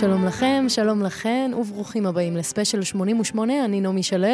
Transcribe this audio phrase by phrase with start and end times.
[0.00, 4.26] שלום לכם, שלום לכן, וברוכים הבאים לספיישל 88, אני נעמי שלו,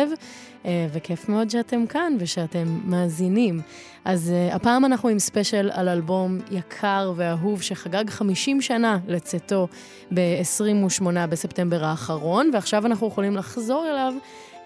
[0.65, 3.61] אה, וכיף מאוד שאתם כאן ושאתם מאזינים.
[4.05, 9.69] אז uh, הפעם אנחנו עם ספיישל על אלבום יקר ואהוב שחגג 50 שנה לצאתו
[10.15, 14.15] ב-28 בספטמבר האחרון, ועכשיו אנחנו יכולים לחזור אליו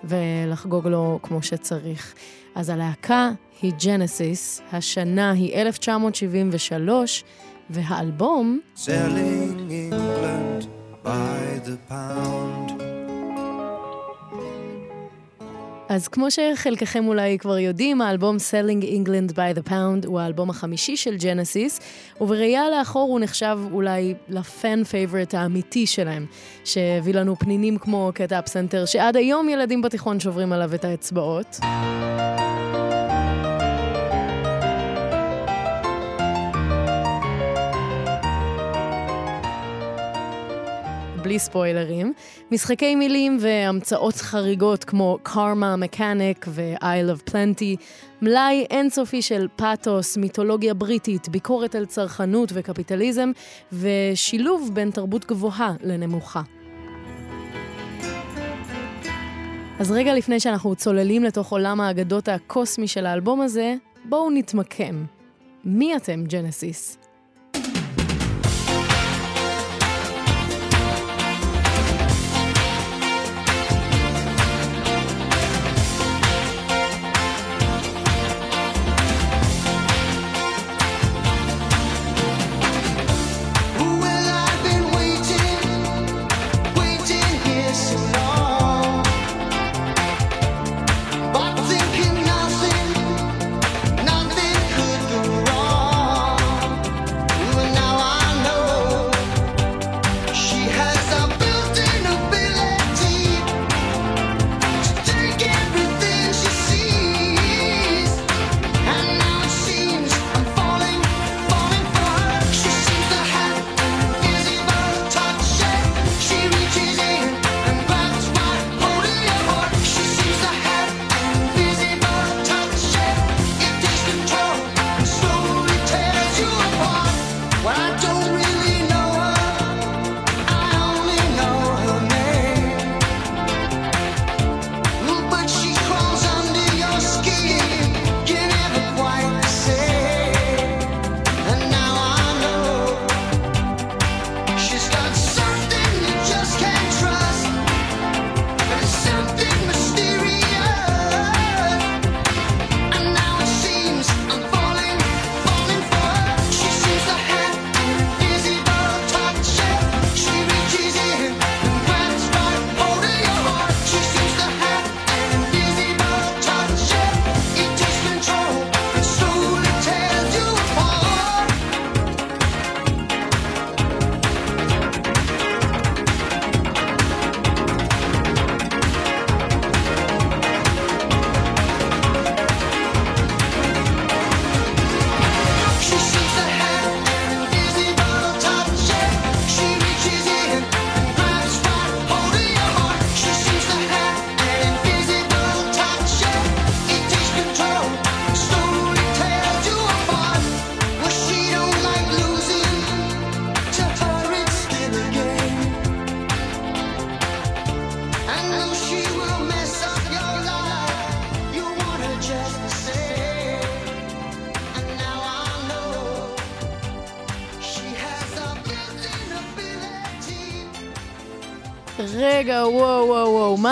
[0.04, 2.14] ולחגוג לו כמו שצריך.
[2.54, 3.30] אז הלהקה
[3.62, 7.24] היא ג'נסיס, השנה היא 1973,
[7.70, 8.60] והאלבום...
[8.76, 12.88] Selling England by the pound
[15.88, 20.96] אז כמו שחלקכם אולי כבר יודעים, האלבום Selling England by the Pound הוא האלבום החמישי
[20.96, 21.80] של ג'נסיס,
[22.20, 26.26] ובראייה לאחור הוא נחשב אולי ל fan favorite האמיתי שלהם,
[26.64, 31.60] שהביא לנו פנינים כמו קטע הפסנתר, שעד היום ילדים בתיכון שוברים עליו את האצבעות.
[41.28, 42.12] בלי ספוילרים,
[42.50, 47.82] משחקי מילים והמצאות חריגות כמו Karmacanic ו- Aisle of Plenty,
[48.22, 53.30] מלאי אינסופי של פאתוס, מיתולוגיה בריטית, ביקורת על צרכנות וקפיטליזם,
[53.72, 56.42] ושילוב בין תרבות גבוהה לנמוכה.
[59.78, 65.04] אז רגע לפני שאנחנו צוללים לתוך עולם האגדות הקוסמי של האלבום הזה, בואו נתמקם.
[65.64, 66.97] מי אתם, ג'נסיס?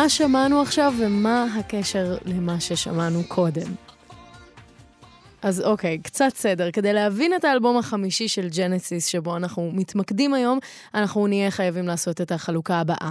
[0.08, 3.74] שמענו עכשיו ומה הקשר למה ששמענו קודם?
[5.42, 6.70] אז אוקיי, קצת סדר.
[6.70, 10.58] כדי להבין את האלבום החמישי של ג'נסיס, שבו אנחנו מתמקדים היום,
[10.94, 13.10] אנחנו נהיה חייבים לעשות את החלוקה הבאה.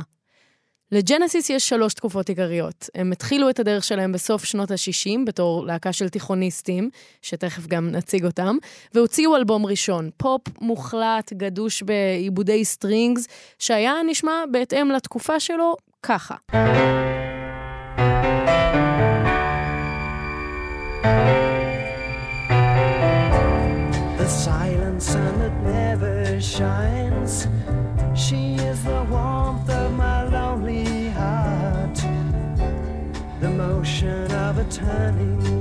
[0.92, 2.90] לג'נסיס יש שלוש תקופות עיקריות.
[2.96, 6.90] הם התחילו את הדרך שלהם בסוף שנות ה-60 בתור להקה של תיכוניסטים,
[7.22, 8.58] שתכף גם נציג אותם,
[8.94, 13.28] והוציאו אלבום ראשון, פופ מוחלט, גדוש בעיבודי strings,
[13.60, 16.37] שהיה נשמע בהתאם לתקופה שלו ככה.
[24.19, 27.49] The silent sun that never shines
[28.15, 31.99] She is the warmth of my lonely heart
[33.41, 35.54] the motion of a turning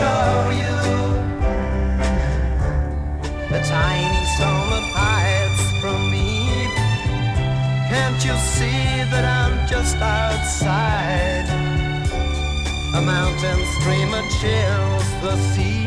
[0.00, 0.76] show you
[3.52, 6.30] the tiny storm that hides from me.
[7.90, 11.48] Can't you see that I'm just outside?
[12.98, 15.86] A mountain streamer chills the sea.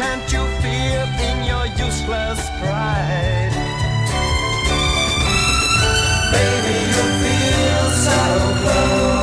[0.00, 3.54] Can't you feel in your useless pride?
[6.34, 8.20] Baby, you feel so
[8.62, 9.17] close.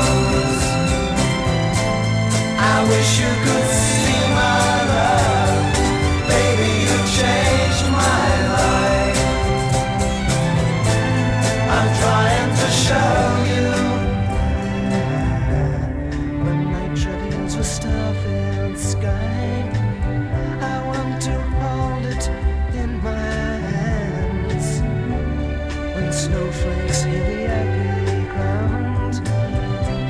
[26.15, 29.15] Snowflakes hit the earthy ground,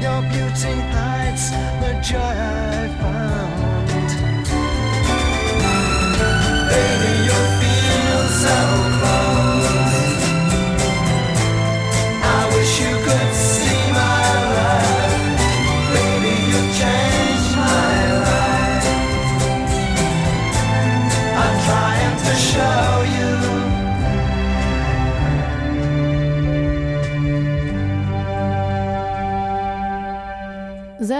[0.02, 1.15] your beauty
[2.06, 3.05] child.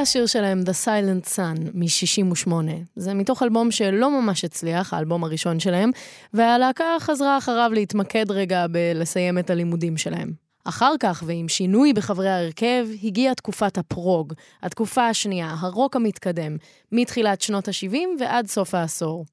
[0.06, 2.52] השיר שלהם, The Silent Sun, מ-68.
[2.96, 5.92] זה מתוך אלבום שלא ממש הצליח, האלבום הראשון שלהם,
[6.34, 10.34] והלהקה חזרה אחריו להתמקד רגע בלסיים את הלימודים שלהם.
[10.66, 16.58] אחר כך, ועם שינוי בחברי ההרכב, הגיעה תקופת הפרוג, התקופה השנייה, הרוק המתקדם,
[16.92, 19.26] מתחילת שנות ה-70 ועד סוף העשור.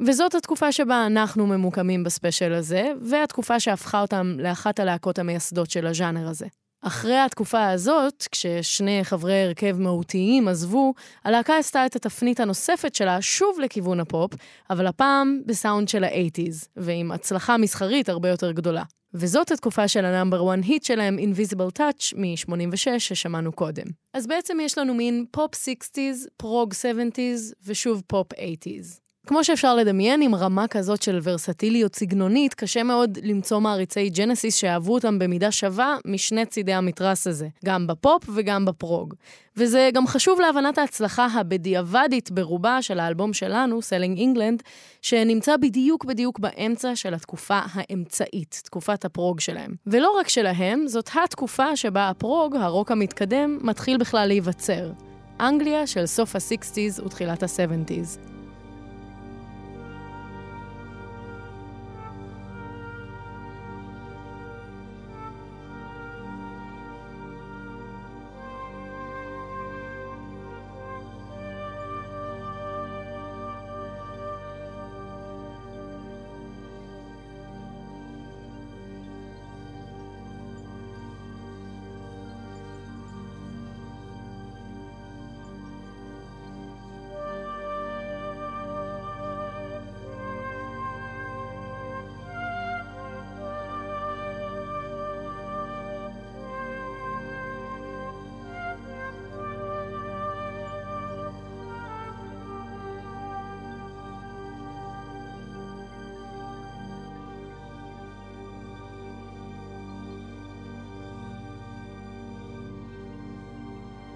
[0.00, 6.28] וזאת התקופה שבה אנחנו ממוקמים בספיישל הזה, והתקופה שהפכה אותם לאחת הלהקות המייסדות של הז'אנר
[6.28, 6.46] הזה.
[6.82, 10.94] אחרי התקופה הזאת, כששני חברי הרכב מהותיים עזבו,
[11.24, 14.30] הלהקה עשתה את התפנית הנוספת שלה שוב לכיוון הפופ,
[14.70, 18.82] אבל הפעם בסאונד של ה eighties, ועם הצלחה מסחרית הרבה יותר גדולה.
[19.14, 23.84] וזאת התקופה של ה number 1 hit שלהם, Invisible Touch, מ-86, ששמענו קודם.
[24.14, 29.00] אז בעצם יש לנו מין פופ 60's, פרוג 70's, ושוב פופ 80's.
[29.26, 34.94] כמו שאפשר לדמיין, עם רמה כזאת של ורסטיליות סגנונית, קשה מאוד למצוא מעריצי ג'נסיס שאהבו
[34.94, 39.14] אותם במידה שווה משני צידי המתרס הזה, גם בפופ וגם בפרוג.
[39.56, 44.62] וזה גם חשוב להבנת ההצלחה הבדיעבדית ברובה של האלבום שלנו, Selling England,
[45.02, 49.74] שנמצא בדיוק בדיוק באמצע של התקופה האמצעית, תקופת הפרוג שלהם.
[49.86, 54.92] ולא רק שלהם, זאת התקופה שבה הפרוג, הרוק המתקדם, מתחיל בכלל להיווצר.
[55.40, 58.29] אנגליה של סוף ה-60's ותחילת ה-70's.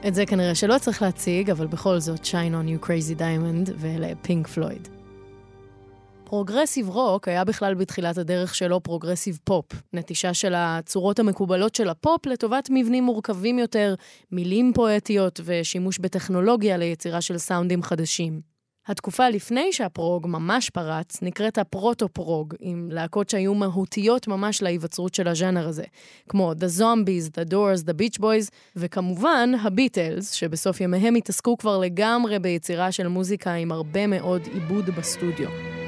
[0.09, 4.13] את זה כנראה שלא צריך להציג, אבל בכל זאת, Shine on you crazy diamond ואלה
[4.23, 4.89] פינק פלויד.
[6.25, 12.27] progressive rock היה בכלל בתחילת הדרך שלו progressive pop, נטישה של הצורות המקובלות של הפופ
[12.27, 13.95] לטובת מבנים מורכבים יותר,
[14.33, 18.54] מילים פואטיות ושימוש בטכנולוגיה ליצירה של סאונדים חדשים.
[18.87, 25.69] התקופה לפני שהפרוג ממש פרץ נקראת הפרוטו-פרוג, עם להקות שהיו מהותיות ממש להיווצרות של הז'אנר
[25.69, 25.85] הזה,
[26.29, 32.39] כמו The Zombies, The Doors, The Beach Boys, וכמובן הביטלס, שבסוף ימיהם התעסקו כבר לגמרי
[32.39, 35.84] ביצירה של מוזיקה עם הרבה מאוד עיבוד בסטודיו.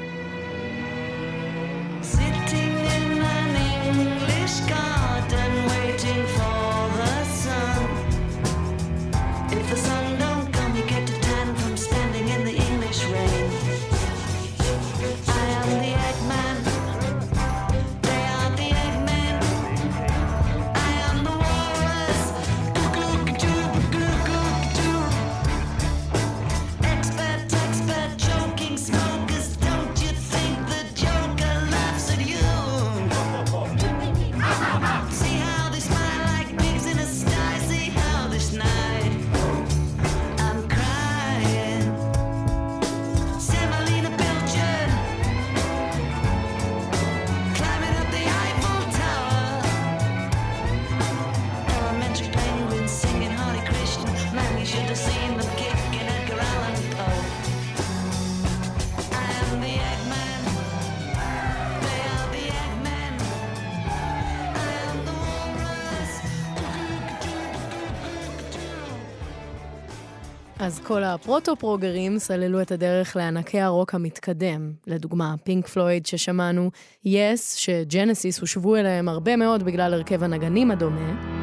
[70.67, 74.71] אז כל הפרוטו-פרוגרים סללו את הדרך לענקי הרוק המתקדם.
[74.87, 76.71] לדוגמה, פינק פלויד ששמענו,
[77.05, 81.36] יס, yes, שג'נסיס הושוו אליהם הרבה מאוד בגלל הרכב הנגנים הדומה.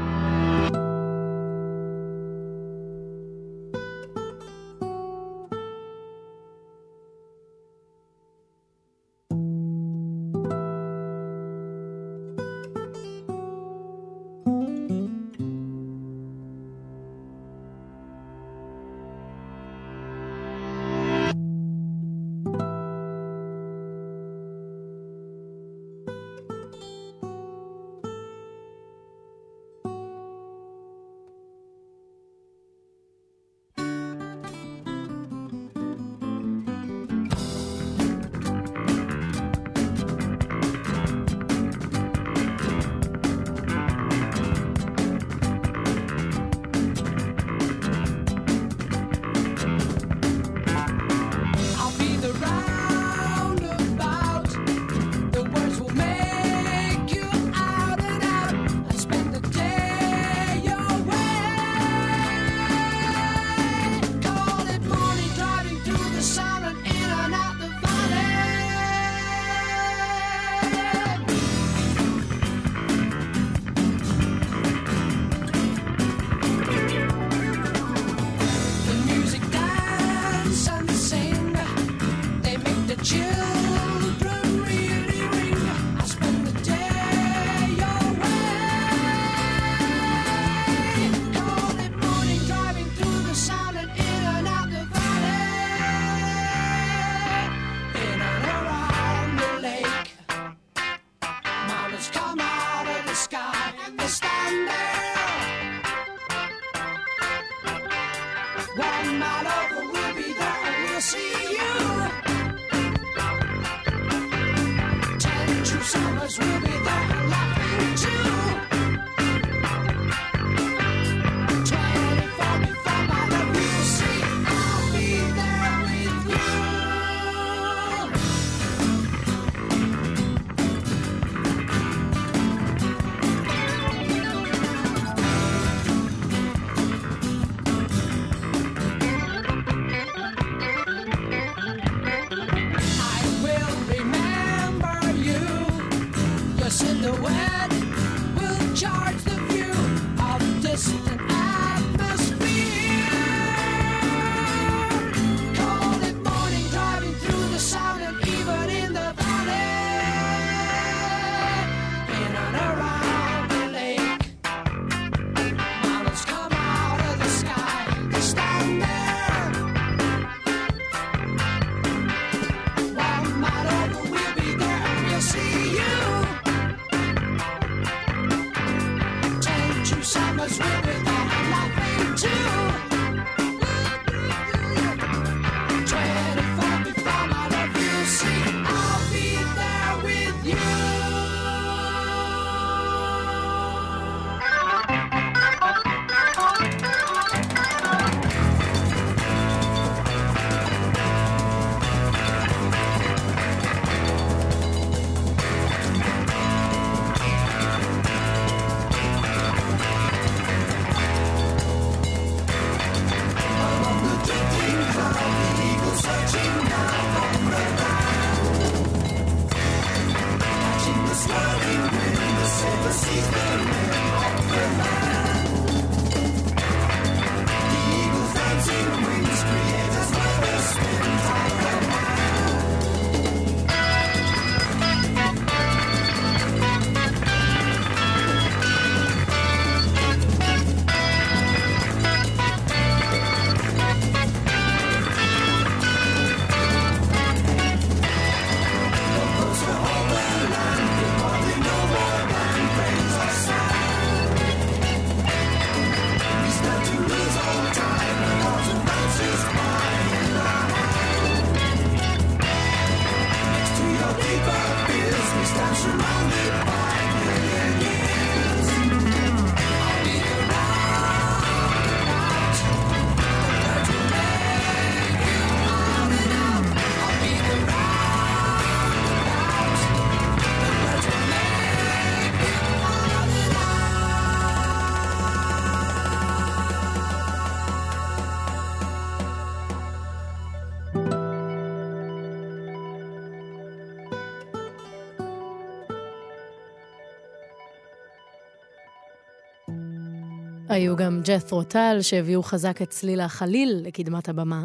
[300.75, 304.65] היו גם ג'ת'רו טל, שהביאו חזק את צליל החליל לקדמת הבמה.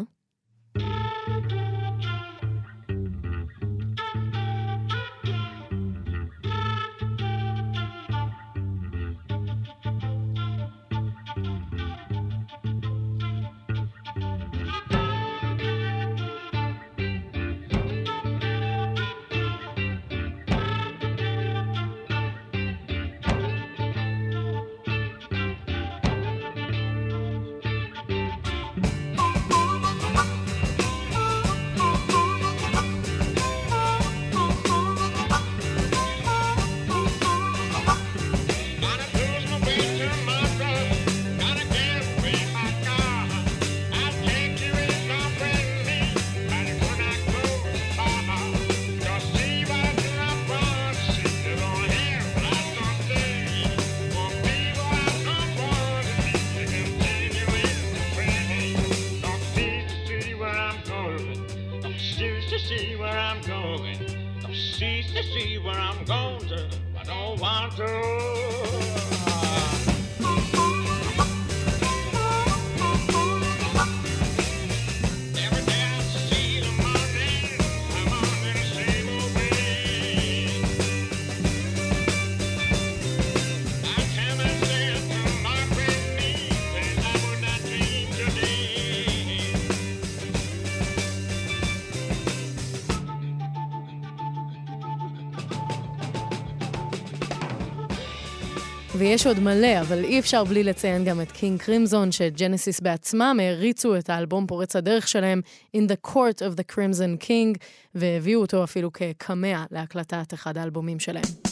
[99.10, 103.96] ויש עוד מלא, אבל אי אפשר בלי לציין גם את קינג קרימזון, שג'נסיס בעצמם העריצו
[103.96, 105.40] את האלבום פורץ הדרך שלהם,
[105.76, 107.58] In the Court of the Crimson King,
[107.94, 111.49] והביאו אותו אפילו כקמע להקלטת אחד האלבומים שלהם.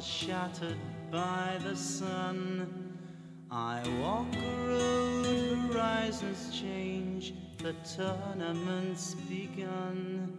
[0.00, 0.78] Are shattered
[1.10, 2.96] by the sun.
[3.50, 5.26] I walk a road,
[5.72, 10.38] horizons change, the tournament's begun.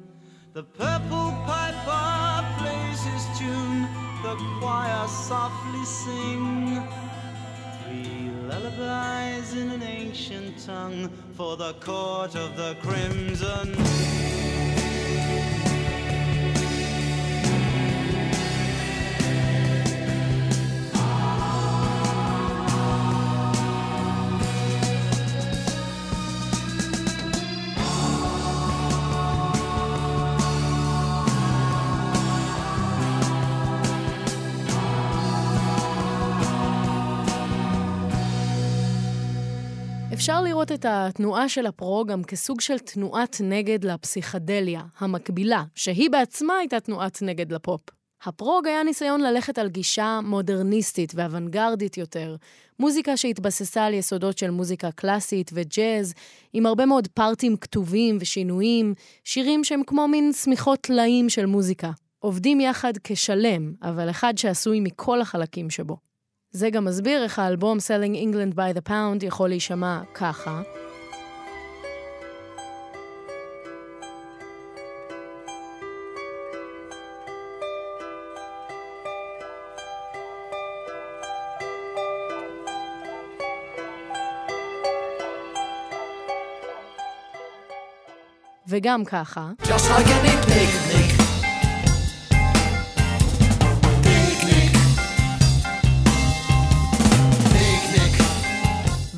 [0.53, 3.81] The purple piper plays his tune,
[4.23, 6.81] the choir softly sing.
[7.83, 13.75] Three lullabies in an ancient tongue for the court of the crimson.
[40.61, 46.79] לראות את התנועה של הפרו גם כסוג של תנועת נגד לפסיכדליה, המקבילה, שהיא בעצמה הייתה
[46.79, 47.81] תנועת נגד לפופ.
[48.23, 52.35] הפרוג היה ניסיון ללכת על גישה מודרניסטית ואוונגרדית יותר,
[52.79, 56.13] מוזיקה שהתבססה על יסודות של מוזיקה קלאסית וג'אז,
[56.53, 58.93] עם הרבה מאוד פארטים כתובים ושינויים,
[59.23, 61.91] שירים שהם כמו מין שמיכות טלאים של מוזיקה.
[62.19, 66.10] עובדים יחד כשלם, אבל אחד שעשוי מכל החלקים שבו.
[66.51, 70.61] זה גם מסביר איך האלבום Selling England by the Pound יכול להישמע ככה.
[88.67, 89.49] וגם ככה.
[89.63, 91.20] Just like any picnic.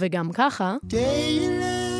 [0.03, 0.75] וגם ככה.
[0.89, 1.93] day you left.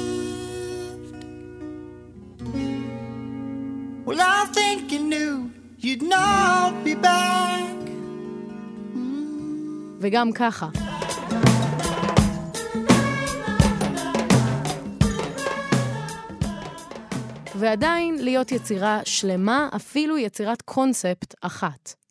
[4.06, 5.34] Well, I think you knew
[5.86, 7.78] you'd not be back.
[10.00, 10.70] וגם ככה.
[17.56, 22.03] ועדיין להיות יצירה שלמה, אפילו יצירת קונספט אחת.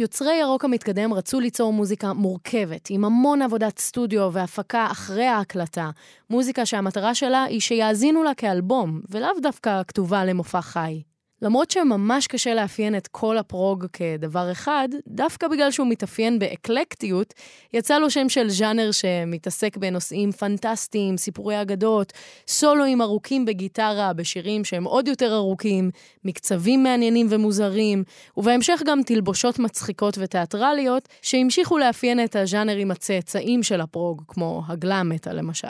[0.00, 5.90] יוצרי ירוק המתקדם רצו ליצור מוזיקה מורכבת, עם המון עבודת סטודיו והפקה אחרי ההקלטה.
[6.30, 11.02] מוזיקה שהמטרה שלה היא שיאזינו לה כאלבום, ולאו דווקא כתובה למופע חי.
[11.42, 17.34] למרות שממש קשה לאפיין את כל הפרוג כדבר אחד, דווקא בגלל שהוא מתאפיין באקלקטיות,
[17.72, 22.12] יצא לו שם של ז'אנר שמתעסק בנושאים פנטסטיים, סיפורי אגדות,
[22.48, 25.90] סולואים ארוכים בגיטרה, בשירים שהם עוד יותר ארוכים,
[26.24, 28.04] מקצבים מעניינים ומוזרים,
[28.36, 35.68] ובהמשך גם תלבושות מצחיקות ותיאטרליות, שהמשיכו לאפיין את הז'אנרים הצאצאים של הפרוג, כמו הגלאמטה למשל.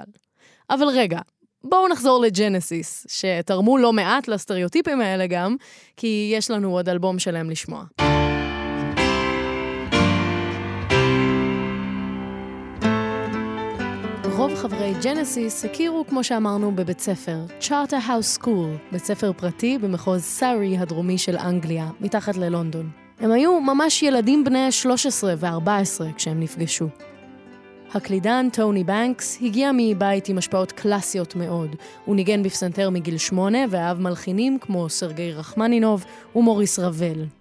[0.71, 1.21] אבל רגע,
[1.65, 5.57] בואו נחזור לג'נסיס, שתרמו לא מעט לסטריאוטיפים האלה גם,
[5.97, 7.85] כי יש לנו עוד אלבום שלם לשמוע.
[14.37, 20.79] רוב חברי ג'נסיס הכירו, כמו שאמרנו, בבית ספר, Charterhouse School, בית ספר פרטי במחוז סארי
[20.79, 22.91] הדרומי של אנגליה, מתחת ללונדון.
[23.19, 26.89] הם היו ממש ילדים בני 13 ו-14 כשהם נפגשו.
[27.95, 31.77] הקלידן טוני בנקס הגיע מבית עם השפעות קלאסיות מאוד.
[32.05, 36.05] הוא ניגן בפסנתר מגיל שמונה ואהב מלחינים כמו סרגי רחמנינוב
[36.37, 37.40] ומוריס רבל.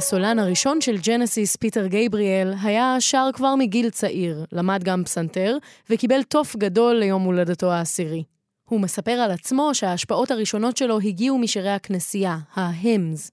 [0.00, 5.56] הסולן הראשון של ג'נסיס, פיטר גייבריאל, היה שר כבר מגיל צעיר, למד גם פסנתר,
[5.90, 8.22] וקיבל תוף גדול ליום הולדתו העשירי.
[8.68, 13.30] הוא מספר על עצמו שההשפעות הראשונות שלו הגיעו משירי הכנסייה, ההמס.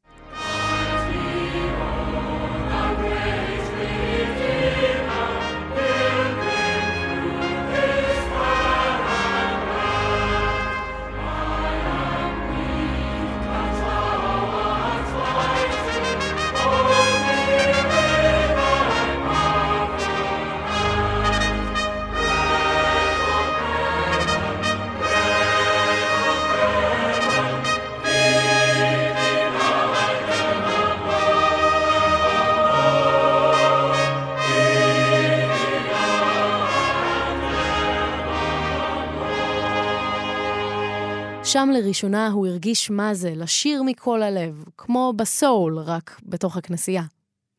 [41.47, 47.03] שם לראשונה הוא הרגיש מה זה לשיר מכל הלב, כמו בסול, רק בתוך הכנסייה.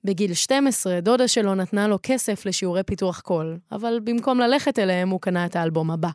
[0.04, 5.20] בגיל 12, דודה שלו נתנה לו כסף לשיעורי פיתוח קול, אבל במקום ללכת אליהם הוא
[5.20, 6.08] קנה את האלבום הבא.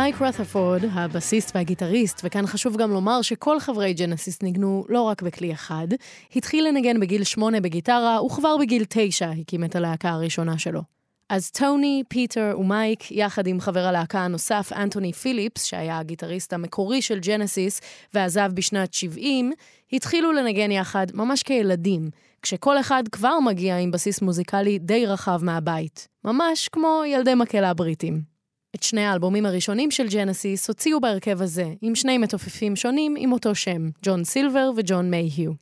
[0.00, 5.52] מייק רות'רפורד, הבסיסט והגיטריסט, וכאן חשוב גם לומר שכל חברי ג'נסיס ניגנו לא רק בכלי
[5.52, 5.88] אחד,
[6.36, 10.82] התחיל לנגן בגיל שמונה בגיטרה, וכבר בגיל תשע הקים את הלהקה הראשונה שלו.
[11.28, 17.18] אז טוני, פיטר ומייק, יחד עם חבר הלהקה הנוסף, אנטוני פיליפס, שהיה הגיטריסט המקורי של
[17.18, 17.80] ג'נסיס
[18.14, 19.52] ועזב בשנת 70,
[19.92, 22.10] התחילו לנגן יחד ממש כילדים,
[22.42, 26.08] כשכל אחד כבר מגיע עם בסיס מוזיקלי די רחב מהבית.
[26.24, 28.29] ממש כמו ילדי מקהלה בריטים.
[28.74, 33.54] את שני האלבומים הראשונים של ג'נסיס הוציאו בהרכב הזה, עם שני מתופפים שונים עם אותו
[33.54, 35.52] שם, ג'ון סילבר וג'ון מייהיו.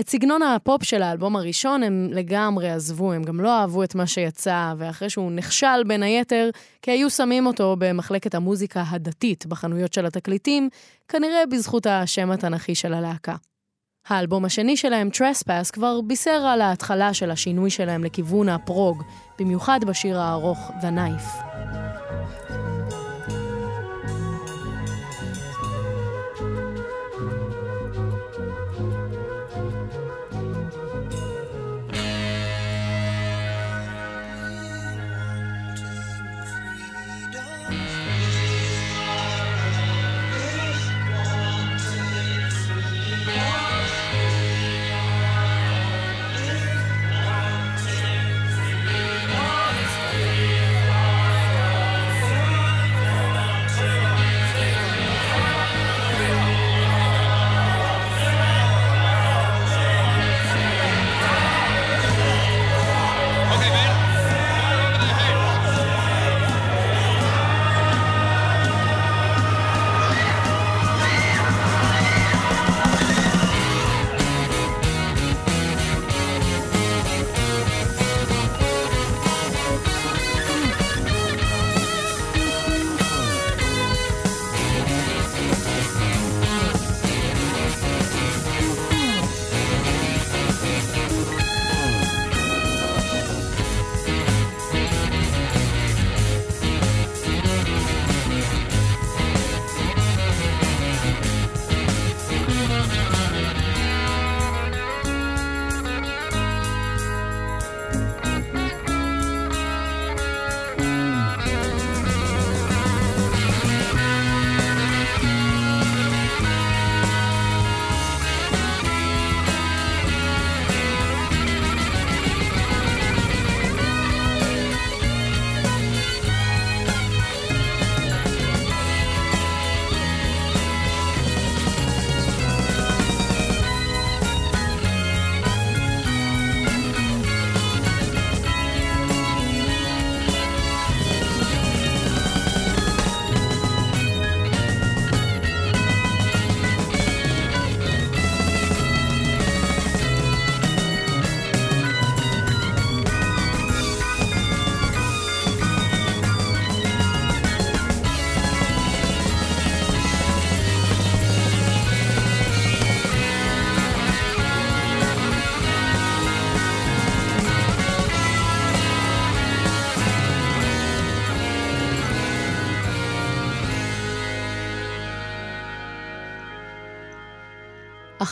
[0.00, 4.06] את סגנון הפופ של האלבום הראשון הם לגמרי עזבו, הם גם לא אהבו את מה
[4.06, 6.50] שיצא, ואחרי שהוא נכשל בין היתר,
[6.82, 10.68] כי היו שמים אותו במחלקת המוזיקה הדתית בחנויות של התקליטים,
[11.08, 13.36] כנראה בזכות השם התנ"כי של הלהקה.
[14.08, 19.02] האלבום השני שלהם, Trespass, כבר בישר על ההתחלה של השינוי שלהם לכיוון הפרוג,
[19.38, 21.47] במיוחד בשיר הארוך The Knife.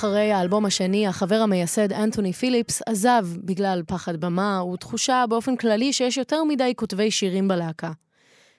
[0.07, 6.17] אחרי האלבום השני, החבר המייסד אנטוני פיליפס עזב בגלל פחד במה ותחושה באופן כללי שיש
[6.17, 7.93] יותר מדי כותבי שירים בלהקה.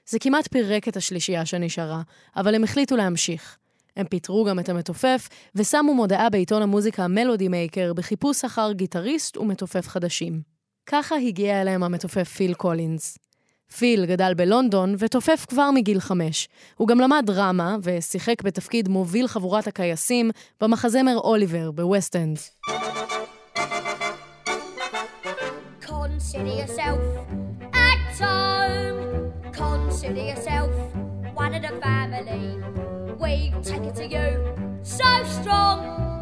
[0.09, 2.01] זה כמעט פירק את השלישייה שנשארה,
[2.35, 3.57] אבל הם החליטו להמשיך.
[3.97, 9.87] הם פיטרו גם את המתופף, ושמו מודעה בעיתון המוזיקה Melody Maker בחיפוש אחר גיטריסט ומתופף
[9.87, 10.41] חדשים.
[10.85, 13.17] ככה הגיע אליהם המתופף פיל קולינס.
[13.77, 16.47] פיל גדל בלונדון ותופף כבר מגיל חמש.
[16.77, 22.37] הוא גם למד דרמה ושיחק בתפקיד מוביל חבורת הכייסים במחזמר אוליבר בווסט אנד.
[25.81, 27.01] Consider yourself
[27.73, 27.97] at
[33.97, 34.53] to you
[34.83, 36.16] so strong.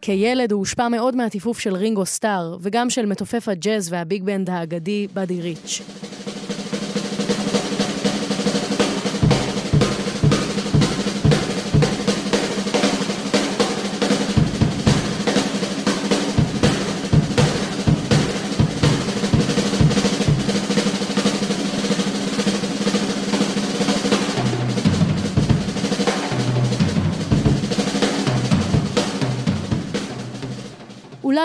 [0.00, 5.06] כילד הוא הושפע מאוד מהטיפוף של רינגו סטאר, וגם של מתופף הג'אז והביג בנד האגדי,
[5.14, 5.82] באדי ריץ'.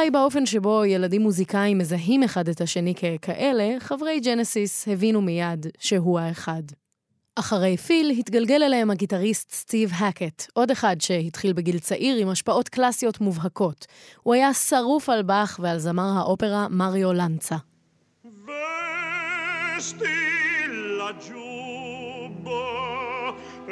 [0.04, 6.20] אולי באופן שבו ילדים מוזיקאים מזהים אחד את השני ככאלה, חברי ג'נסיס הבינו מיד שהוא
[6.20, 6.64] האחד.
[7.36, 13.22] אחרי פיל התגלגל אליהם הגיטריסט סטיב הקט, עוד אחד שהתחיל בגיל צעיר עם השפעות קלאסיות
[13.22, 13.86] מובהקות.
[14.24, 17.58] הוא היה שרוף על באך ועל זמר האופרה מריו לנצה.
[21.26, 22.66] Giubba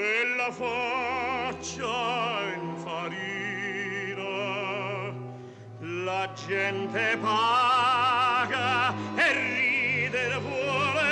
[0.09, 1.99] e la faccia
[6.12, 8.93] La gente paga
[9.26, 11.12] e ride vuole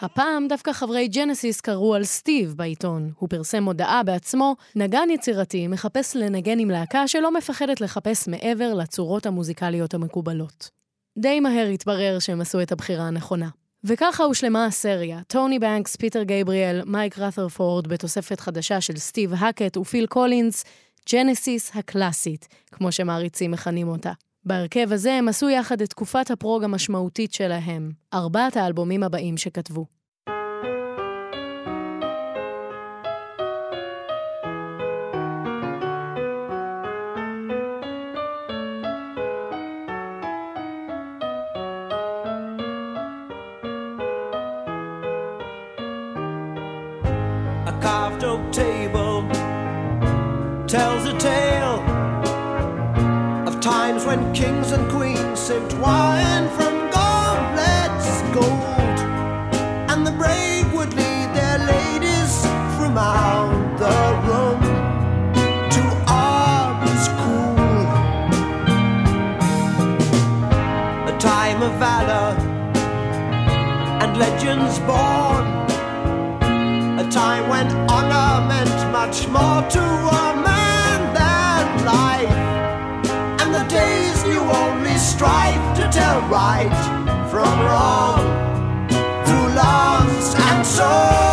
[0.00, 3.12] הפעם דווקא חברי ג'נסיס קראו על סטיב בעיתון.
[3.18, 9.26] הוא פרסם מודעה בעצמו, נגן יצירתי מחפש לנגן עם להקה שלא מפחדת לחפש מעבר לצורות
[9.26, 10.70] המוזיקליות המקובלות.
[11.18, 13.48] די מהר התברר שהם עשו את הבחירה הנכונה.
[13.84, 20.06] וככה הושלמה החמישייה, טוני בנקס, פיטר גייבריאל, מייק רת'רפורד בתוספת חדשה של סטיב הקט ופיל
[20.06, 20.64] קולינס,
[21.12, 24.12] ג'נסיס הקלאסית, כמו שמעריצים מכנים אותה.
[24.44, 29.97] בהרכב הזה הם עשו יחד את תקופת הפרוג המשמעותית שלהם, ארבעת האלבומים הבאים שכתבו.
[48.52, 49.28] Table
[50.66, 51.80] tells a tale
[53.46, 58.98] of times when kings and queens sipped wine from goblets gold,
[59.90, 62.42] and the brave would lead their ladies
[62.76, 64.60] from out the room
[65.70, 67.58] to arms cool.
[71.12, 72.36] A time of valor
[74.02, 75.58] and legends born
[76.98, 77.87] a time when
[78.46, 82.30] meant much more to a man than life.
[83.40, 86.76] And the days knew only strife to tell right
[87.30, 88.24] from wrong
[89.24, 91.27] through loves and sword.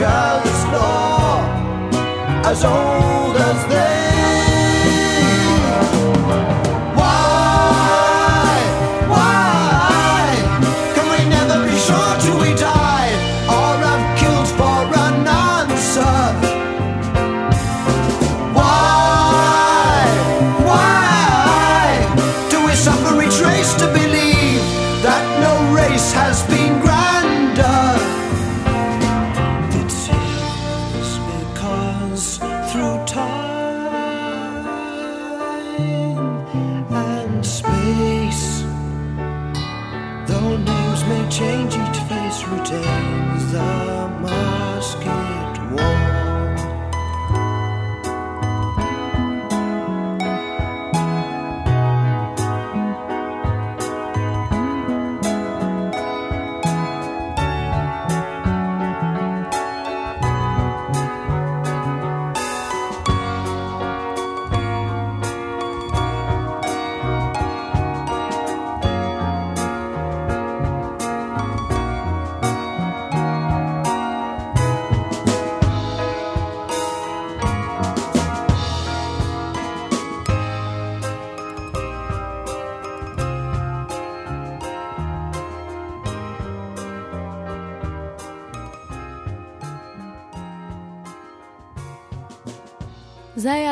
[0.00, 1.44] Nature's law,
[2.46, 3.99] as old as they.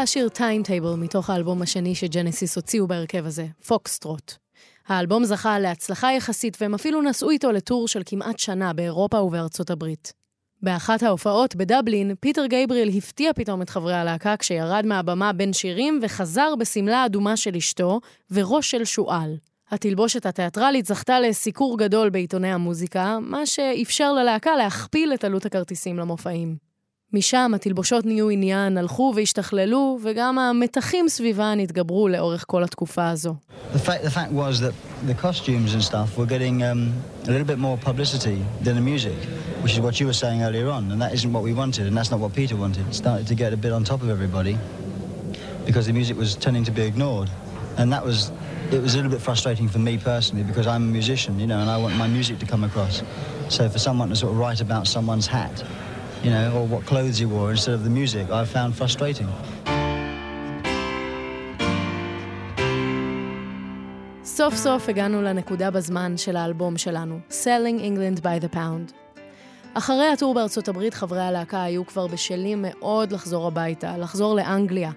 [0.09, 4.33] השיר Time Table מתוך האלבום השני שג'נסיס הוציאו בהרכב הזה, Foxtrot.
[4.87, 9.71] האלבום זכה להצלחה יחסית והם אפילו נסעו איתו ל tour של כמעט שנה באירופה ובארצות
[9.71, 10.13] הברית.
[10.63, 16.55] באחת ההופעות בדבלין, פיטר גייבריאל הפתיע פתאום את חברי הלהקה כשירד מהבמה בין שירים וחזר
[16.59, 18.01] בשמלה אדומה של אשתו
[18.31, 19.37] וראש של שועל.
[19.71, 26.68] התלבושת התיאטרלית זכתה לסיקור גדול בעיתוני המוזיקה, מה שאפשר ללהקה להכפיל את עלות הכרטיסים למופעים.
[27.14, 33.36] משם התלבושות נהיו עניין, הלכו והשתכללו, וגם המתחים סביבן התגברו לאורך כל התקופה הזו.
[33.74, 34.74] The fact, the fact was that
[35.08, 36.92] the costumes and stuff were getting um,
[37.28, 39.18] a little bit more publicity than the music,
[39.64, 41.96] which is what you were saying earlier on, and that isn't what we wanted, and
[41.98, 42.84] that's not what Peter wanted.
[42.88, 44.56] It started to get a bit on top of everybody
[45.68, 47.30] because the music was tending to be ignored,
[47.80, 48.18] and that was
[48.76, 51.60] it was a little bit frustrating for me personally because I'm a musician, you know,
[51.64, 53.04] and I want my music to come across.
[53.50, 55.64] So for someone to sort of write about someone's hat,
[56.25, 59.29] you know, or what clothes he wore instead of the music, I found frustrating.
[64.25, 68.93] סוף סוף הגענו לנקודה בזמן של האלבום שלנו, Selling England by the Pound.
[69.75, 74.91] אחרי הטור בארצות הברית, חברי הלהקה היו כבר בשלים מאוד לחזור הביתה, לחזור לאנגליה.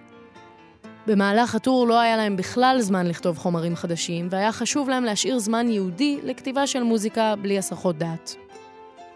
[1.08, 5.70] במהלך הטור לא היה להם בכלל זמן לכתוב חומרים חדשים, והיה חשוב להם להשאיר זמן
[5.70, 8.36] ייעודי לכתיבה של מוזיקה בלי הסחות דעת.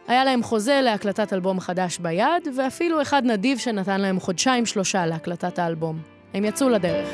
[0.07, 5.99] היה להם חוזה להקלטת אלבום חדש ביד, ואפילו אחד נדיב שנתן להם חודשיים-שלושה להקלטת האלבום.
[6.33, 7.07] הם יצאו לדרך.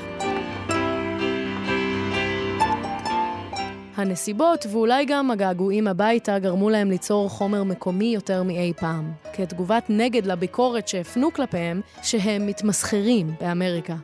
[3.95, 10.25] הנסיבות ואולי גם הגעגועים הביתה גרמו להם ליצור חומר מקומי יותר מאי פעם, כתגובת נגד
[10.25, 13.95] לביקורת שהפנו כלפיהם שהם מתמסחרים באמריקה.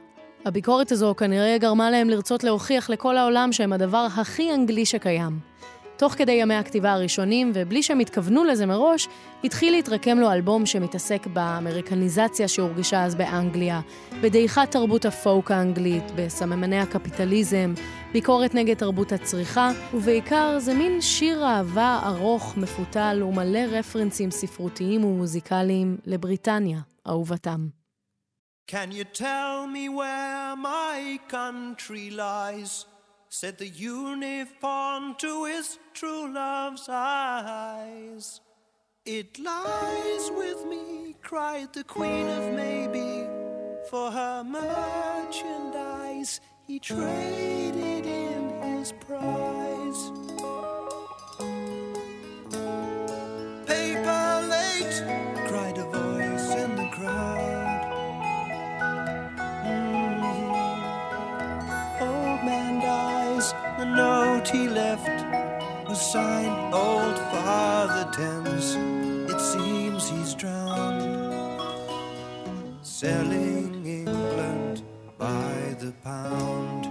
[0.45, 5.39] הביקורת הזו כנראה גרמה להם לרצות להוכיח לכל העולם שהם הדבר הכי אנגלי שקיים.
[5.97, 9.07] תוך כדי ימי הכתיבה הראשונים, ובלי שהם התכוונו לזה מראש,
[9.43, 13.81] התחיל להתרקם לו אלבום שמתעסק באמריקניזציה שהורגשה אז באנגליה,
[14.21, 17.73] בדעיכת תרבות הפולק האנגלית, בסממני הקפיטליזם,
[18.13, 25.97] ביקורת נגד תרבות הצריכה, ובעיקר זה מין שיר אהבה ארוך, מפותל ומלא רפרנסים ספרותיים ומוזיקליים
[26.05, 27.67] לבריטניה, אהובתם.
[28.71, 32.96] Can you tell me where my country lies?
[33.39, 38.41] Said the uniform to his true love's eyes.
[39.05, 43.27] It lies with me, cried the Queen of Maybe.
[43.91, 50.11] For her merchandise, he traded in his prize.
[63.51, 65.07] Dies, the note he left
[65.87, 68.09] was signed Old Father.
[68.11, 68.75] Thames,
[69.31, 71.61] it seems he's drowned,
[72.81, 74.83] selling England
[75.17, 76.85] by the pound.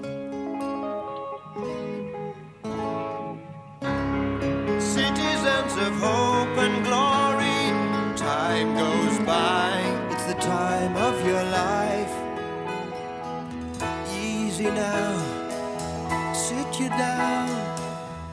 [4.81, 9.83] Citizens of hope and glory, time goes by.
[10.11, 12.15] It's the time of your life.
[14.15, 15.36] Easy now,
[16.81, 17.49] you down,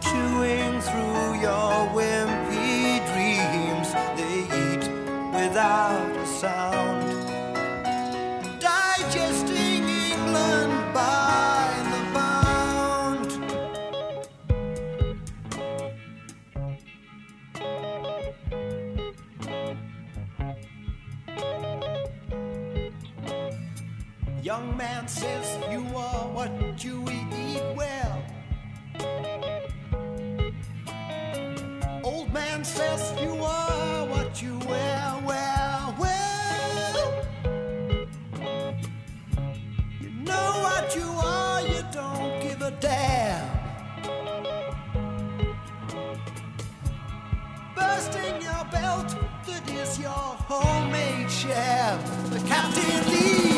[0.02, 3.94] chewing through your wimpy dreams.
[4.18, 4.84] They eat
[5.34, 7.08] without a sound,
[8.60, 13.30] digesting England by the pound.
[24.44, 26.52] Young man says you are what
[32.76, 35.22] You are what you wear.
[35.24, 37.26] Well, well.
[40.02, 43.48] You know what you are, you don't give a damn.
[47.76, 49.16] Bursting your belt,
[49.46, 52.00] that is your homemade sham.
[52.32, 53.53] The captain leads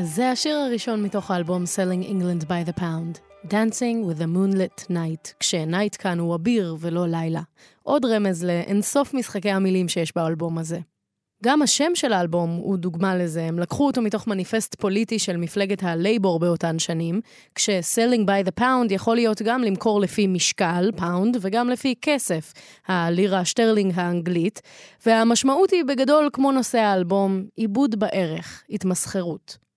[0.00, 4.90] אז זה השיר הראשון מתוך האלבום Selling England by the Pound, Dancing with the Moonlit
[4.90, 7.40] Knight, כש Knight כאן הוא אביר ולא לילה.
[7.82, 10.78] עוד רמז לאינסוף משחקי המילים שיש באלבום הזה.
[11.44, 15.82] גם השם של האלבום הוא דוגמה לזה, הם לקחו אותו מתוך מניפסט פוליטי של מפלגת
[15.82, 17.20] הלייבור באותן שנים,
[17.54, 22.52] כש-selling by the pound יכול להיות גם למכור לפי משקל, pound, וגם לפי כסף,
[22.86, 24.60] הלירה שטרלינג האנגלית,
[25.06, 29.69] והמשמעות היא בגדול כמו נושא האלבום, עיבוד בערך, התמסחרות.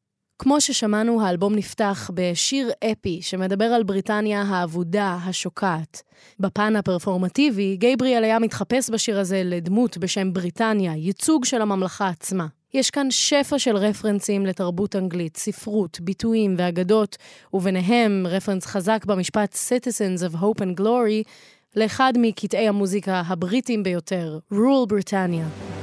[0.44, 6.02] כמו ששמענו, האלבום נפתח בשיר אפי שמדבר על בריטניה האבודה, השוקעת.
[6.40, 12.48] בפן הפרפורמטיבי, גייבריאל היה מתחפש בשיר הזה לדמות בשם בריטניה, ייצוג של הממלכה עצמה.
[12.74, 17.18] יש כאן שפע של רפרנסים לתרבות אנגלית, ספרות, ביטויים ואגדות,
[17.54, 21.30] וביניהם רפרנס חזק במשפט Citizens of Hope and Glory,
[21.76, 25.83] לאחד מקטעי המוזיקה הבריטיים ביותר, Rule Britannia.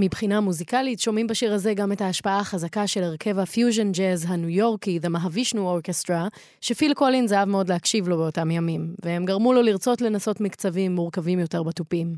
[0.00, 4.98] מבחינה מוזיקלית, שומעים בשיר הזה גם את ההשפעה החזקה של הרכב הפיוז'ן ג'אז הניו יורקי,
[5.02, 10.00] The Mahavishnu Orchestra, שפיל קולינס אהב מאוד להקשיב לו באותם ימים, והם גרמו לו לרצות
[10.00, 12.14] לנסות מקצבים מורכבים יותר בתופים.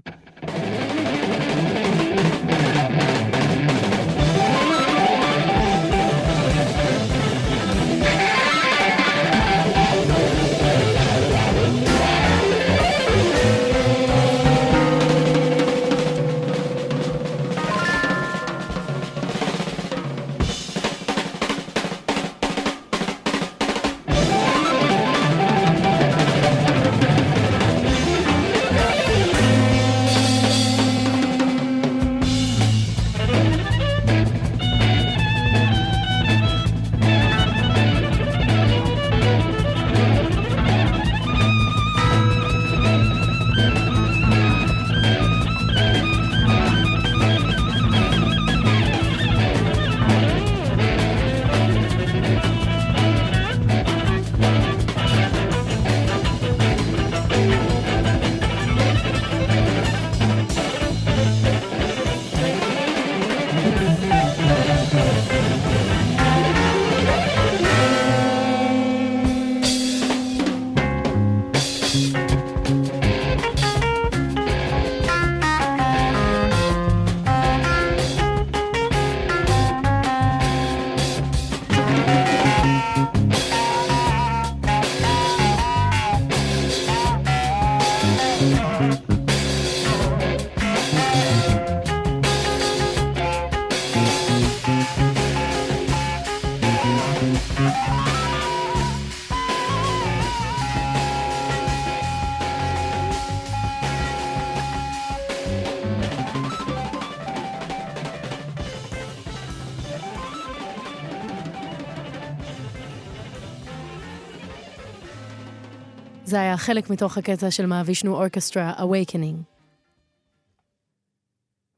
[116.32, 119.42] זה היה חלק מתוך הקטע של מהווישנו אורקסטרה, Awakening.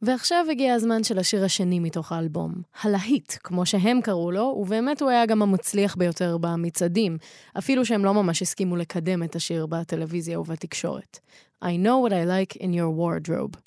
[0.03, 2.53] ועכשיו הגיע הזמן של השיר השני מתוך האלבום,
[2.83, 7.19] הלהיט, כמו שהם קראו לו, ובאמת הוא היה גם המצליח ביותר במצעדים,
[7.59, 11.19] אפילו שהם לא ממש הסכימו לקדם את השיר בטלוויזיה ובתקשורת.
[11.65, 13.59] I know what I like in your wardrobe.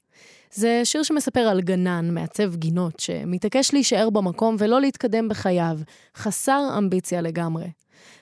[0.51, 5.79] זה שיר שמספר על גנן, מעצב גינות, שמתעקש להישאר במקום ולא להתקדם בחייו,
[6.15, 7.67] חסר אמביציה לגמרי.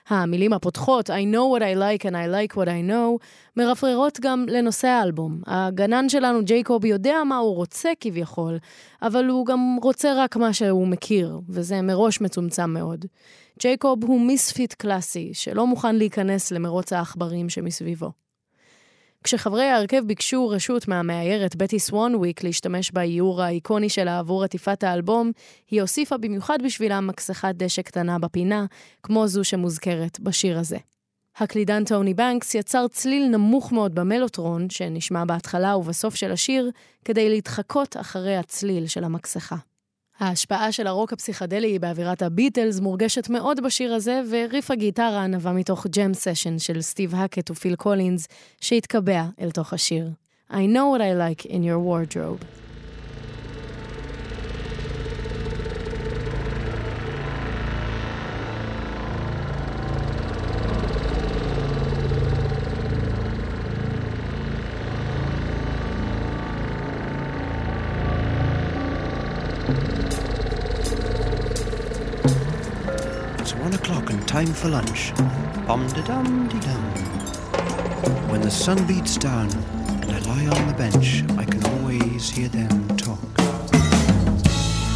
[0.07, 3.25] המילים הפותחות, I know what I like and I like what I know,
[3.57, 5.41] מרפררות גם לנושא האלבום.
[5.47, 8.57] הגנן שלנו, ג'ייקוב, יודע מה הוא רוצה כביכול,
[9.01, 13.05] אבל הוא גם רוצה רק מה שהוא מכיר, וזה מראש מצומצם מאוד.
[13.59, 18.24] ג'ייקוב הוא מיספיט קלאסי, שלא מוכן להיכנס למרוץ העכברים שמסביבו.
[19.25, 25.31] כשחברי ההרכב ביקשו רשות מהמאיירת בטי סוונוויק להשתמש באיור האיקוני שלה עבור עטיפת האלבום,
[25.71, 28.65] היא הוסיפה במיוחד בשבילם מכסחת דשא קטנה בפינה,
[29.03, 30.77] כמו זו שמוזכרת בשיר הזה.
[31.37, 36.71] הקלידן טוני בנקס יצר צליל נמוך מאוד במלוטרון, שנשמע בהתחלה ובסוף של השיר,
[37.05, 39.55] כדי להתחקות אחרי הצליל של המכסחה.
[40.19, 46.13] ההשפעה של הרוק הפסיכדלי באווירת הביטלס מורגשת מאוד בשיר הזה, וריף הגיטרה נבע מתוך ג'ם
[46.13, 48.27] סשן של סטיב האקט ופיל קולינס,
[48.61, 50.09] שהתקבע אל תוך השיר.
[50.51, 52.64] I know what I like in your wardrobe.
[74.35, 75.13] Time for lunch.
[75.65, 76.83] Bum de dum de dum.
[78.29, 79.47] When the sun beats down
[80.01, 83.21] and I lie on the bench, I can always hear them talk.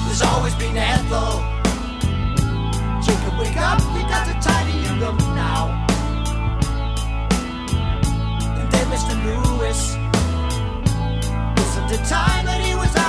[0.06, 1.32] There's always been Ethel.
[3.06, 5.88] Jacob, wake up, we got to tidy your room now.
[8.60, 9.16] And then Mr.
[9.24, 9.82] Lewis.
[11.56, 13.09] Wasn't it time that he was out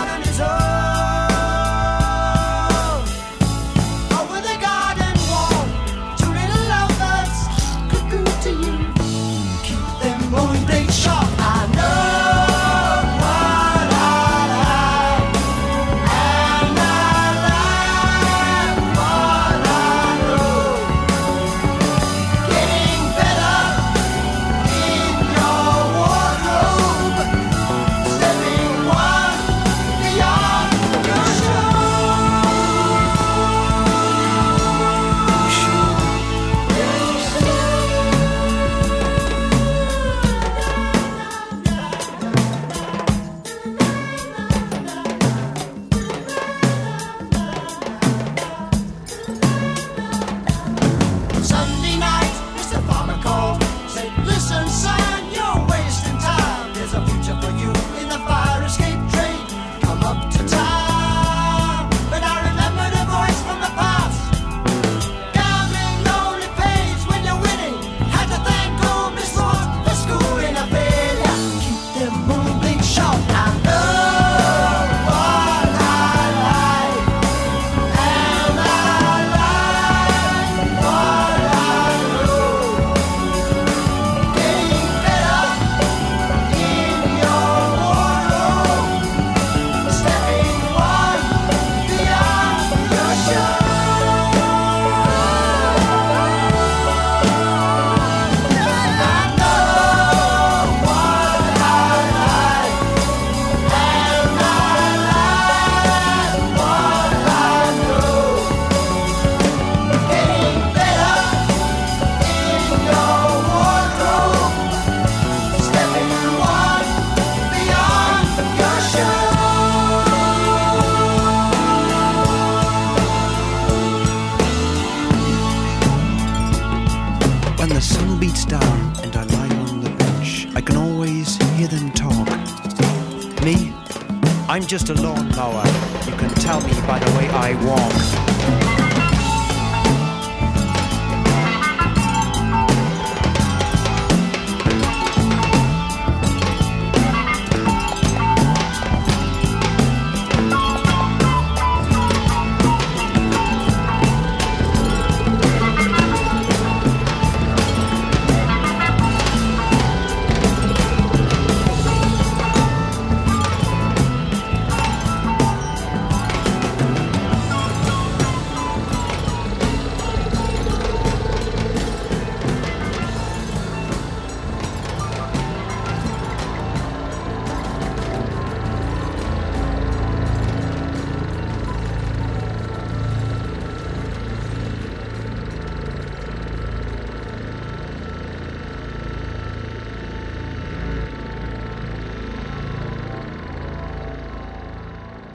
[134.60, 135.64] I'm just a lawnmower.
[136.04, 137.89] You can tell me by the way I walk.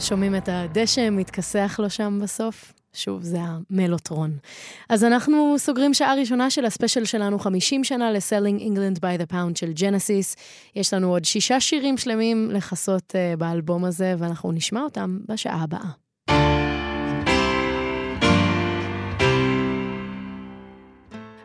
[0.05, 2.73] שומעים את הדשא מתכסח לו שם בסוף?
[2.93, 4.37] שוב, זה המלוטרון.
[4.89, 9.59] אז אנחנו סוגרים שעה ראשונה של הספיישל שלנו, 50 שנה ל-Selling England by the Pound
[9.59, 10.35] של ג'נסיס.
[10.75, 16.05] יש לנו עוד שישה שירים שלמים לכסות uh, באלבום הזה, ואנחנו נשמע אותם בשעה הבאה.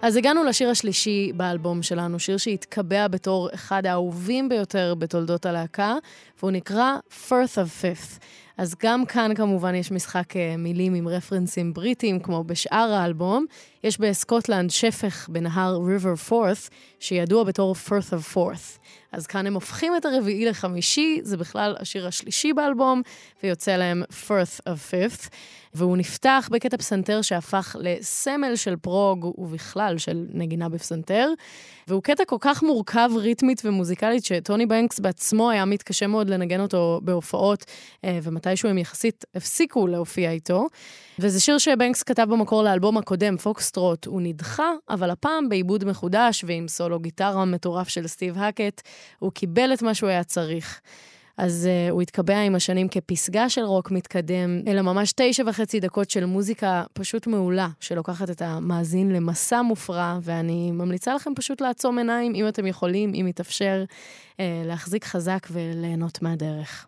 [0.03, 5.95] אז הגענו לשיר השלישי באלבום שלנו, שיר שהתקבע בתור אחד האהובים ביותר בתולדות הלהקה,
[6.39, 6.97] והוא נקרא
[7.29, 8.19] Firth of Fifth.
[8.61, 13.47] אז גם כאן כמובן יש משחק אה, מילים עם רפרנסים בריטיים, כמו בשאר האלבום.
[13.85, 16.71] יש בסקוטלנד שפך בנהר River Forth,
[17.01, 18.79] שידוע בתור Firth of Forth.
[19.13, 23.03] אז כאן הם הופכים את הרביעי לחמישי, זה בכלל השיר השלישי באלבום,
[23.43, 25.29] ויוצא להם Firth of Fifth.
[25.75, 31.29] והוא נפתח בקטע פסנתר שהפך לסמל של פרוג ובכלל של נגינה בפסנתר.
[31.89, 37.01] והוא קטע כל כך מורכב ריתמית ומוזיקלית, שטוני בנקס בעצמו היה מתקשה מאוד לנגן אותו
[37.05, 37.65] בהופעות,
[38.05, 40.67] אה, ומתישהו הם יחסית הפסיקו להופיע איתו.
[41.19, 43.37] וזה שיר שבנקס כתב במקור לאלבום הקודם,
[43.71, 44.07] Foxtrot.
[44.07, 48.83] הוא נדחה, אבל הפעם בעיבוד מחודש ועם סולו גיטרה מטורף של סטיב האקט,
[49.19, 50.81] הוא קיבל את מה שהוא היה צריך.
[51.37, 56.11] אז אה, הוא התקבע עם השנים כפסגה של רוק מתקדם, אלה ממש תשע וחצי דקות
[56.11, 62.35] של מוזיקה פשוט מעולה, שלוקחת את המאזין למסע מופרע, ואני ממליצה לכם פשוט לעצום עיניים,
[62.35, 63.85] אם אתם יכולים, אם יתאפשר,
[64.33, 66.87] uh, להחזיק חזק וליהנות מהדרך.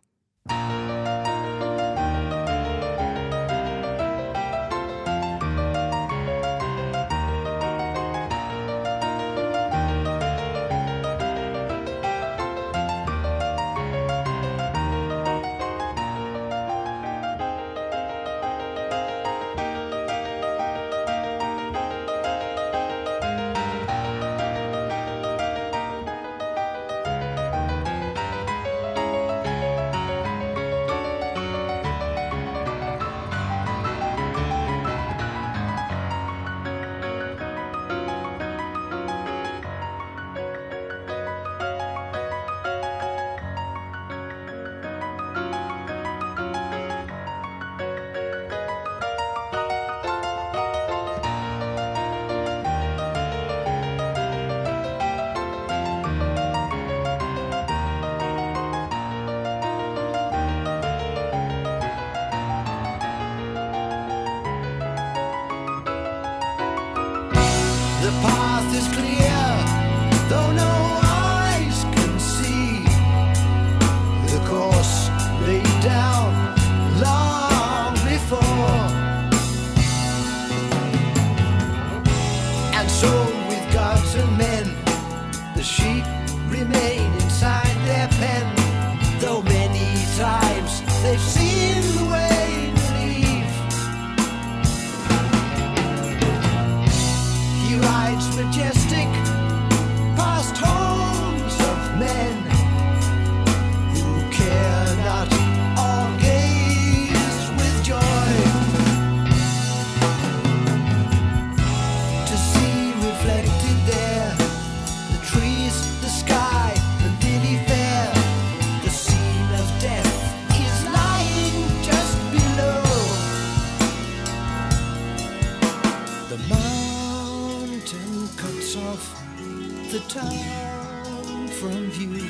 [130.20, 132.28] From view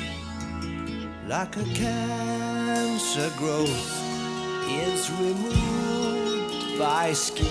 [1.27, 4.01] like a cancer growth
[4.69, 7.45] is removed by skill.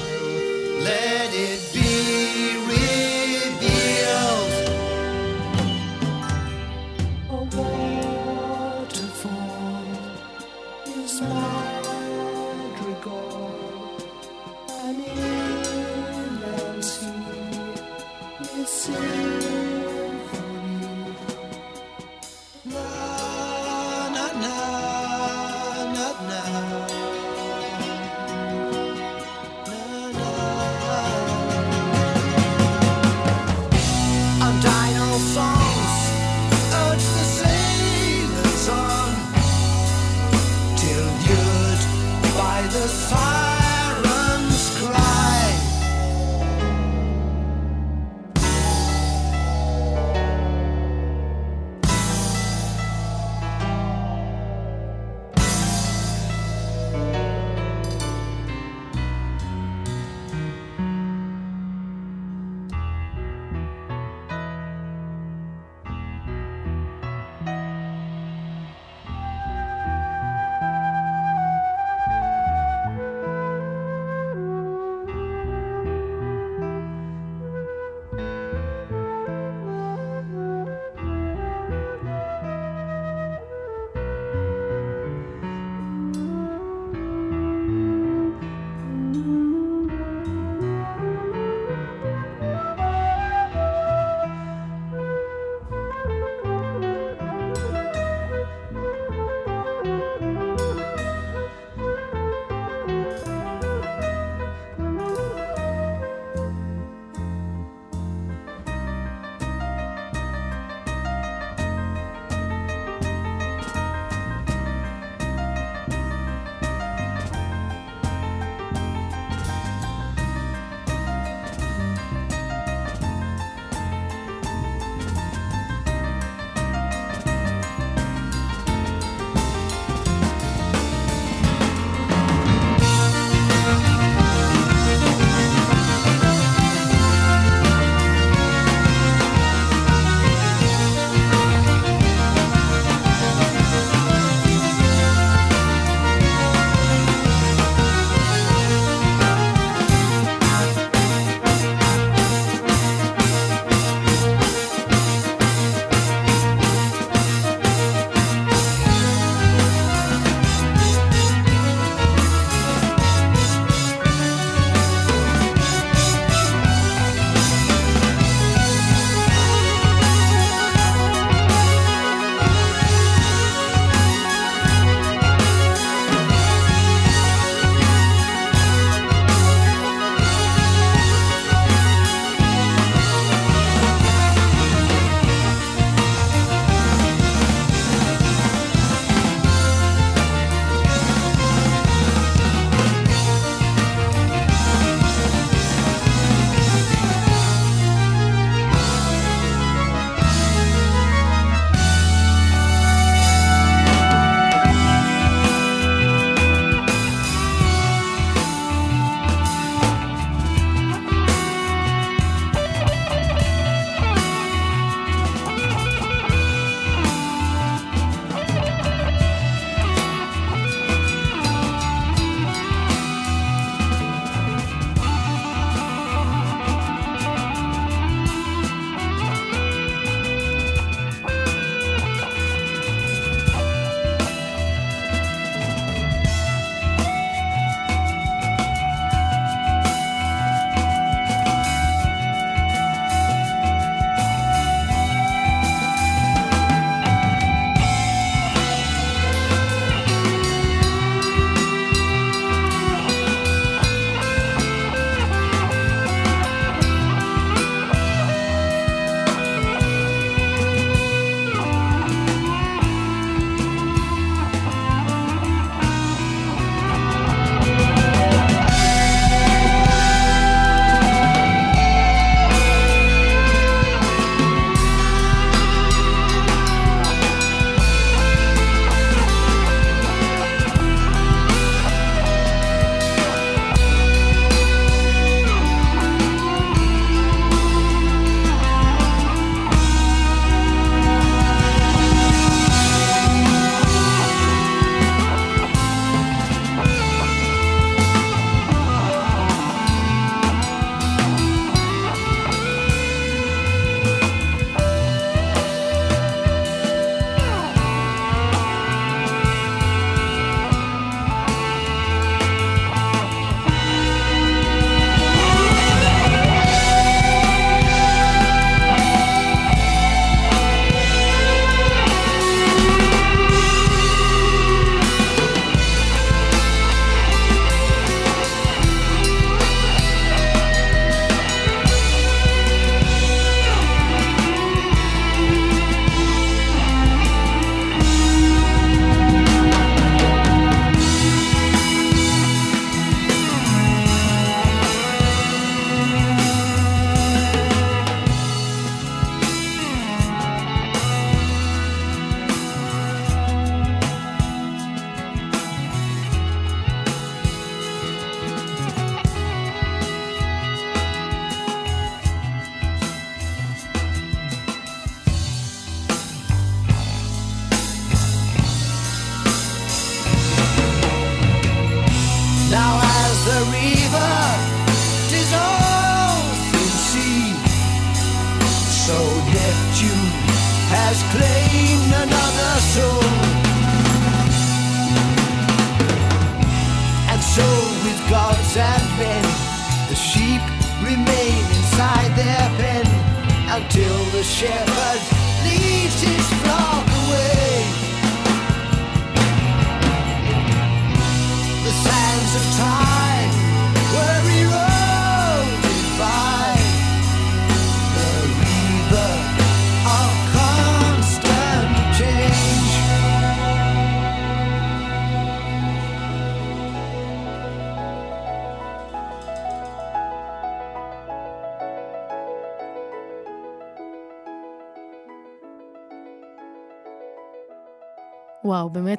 [0.84, 4.41] Let it be revealed.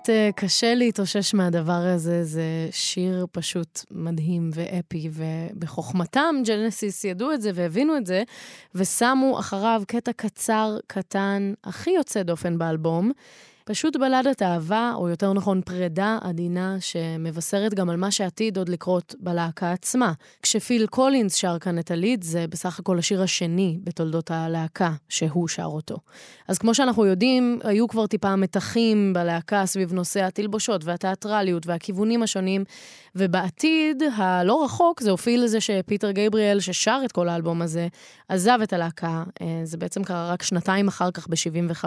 [0.07, 7.41] באמת אה, קשה להתאושש מהדבר הזה, זה שיר פשוט מדהים ואפי, ובחוכמתם ג'נסיס ידעו את
[7.41, 8.23] זה והבינו את זה,
[8.75, 13.11] ושמו אחריו קטע קצר, קטן, הכי יוצא דופן באלבום.
[13.65, 19.15] פשוט בלדת אהבה, או יותר נכון פרידה עדינה, שמבשרת גם על מה שעתיד עוד לקרות
[19.19, 20.13] בלהקה עצמה.
[20.41, 25.65] כשפיל קולינס שר כאן את הליד, זה בסך הכל השיר השני בתולדות הלהקה שהוא שר
[25.65, 25.97] אותו.
[26.47, 32.63] אז כמו שאנחנו יודעים, היו כבר טיפה מתחים בלהקה סביב נושא התלבושות והתיאטרליות והכיוונים השונים,
[33.15, 37.87] ובעתיד הלא רחוק זה הוביל לזה שפיטר גייבריאל, ששר את כל האלבום הזה,
[38.29, 39.23] עזב את הלהקה.
[39.41, 41.85] אה, זה בעצם קרה רק שנתיים אחר כך, ב-75.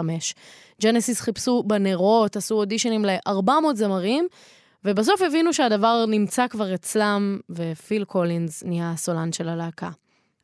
[0.81, 4.27] ג'נסיס חיפשו בנרות, עשו אודישנים ל-400 זמרים,
[4.85, 9.89] ובסוף הבינו שהדבר נמצא כבר אצלם, ופיל קולינס נהיה הסולן של הלהקה.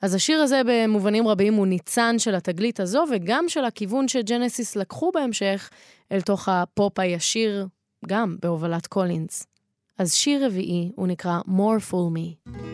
[0.01, 5.11] אז השיר הזה במובנים רבים הוא ניצן של התגלית הזו, וגם של הכיוון שג'נסיס לקחו
[5.13, 5.69] בהמשך
[6.11, 7.67] אל תוך הפופ הישיר,
[8.07, 9.47] גם בהובלת קולינס.
[9.99, 12.72] אז שיר רביעי, הוא נקרא More Fool Me.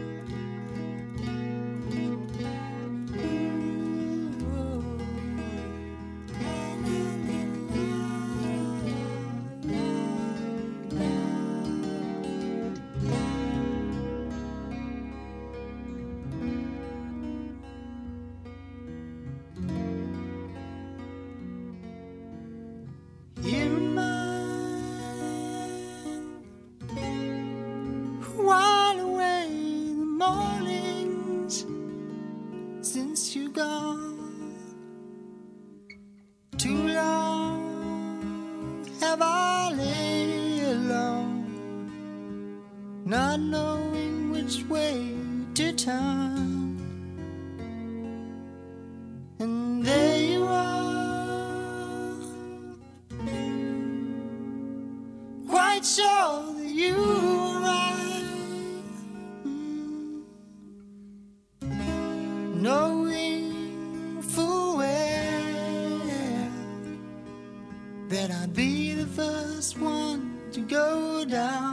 [39.21, 41.45] I lay alone,
[43.05, 45.15] not knowing which way
[45.55, 46.77] to turn.
[49.39, 50.89] And there you are
[55.47, 56.18] quite sure
[69.59, 71.68] just want to go down.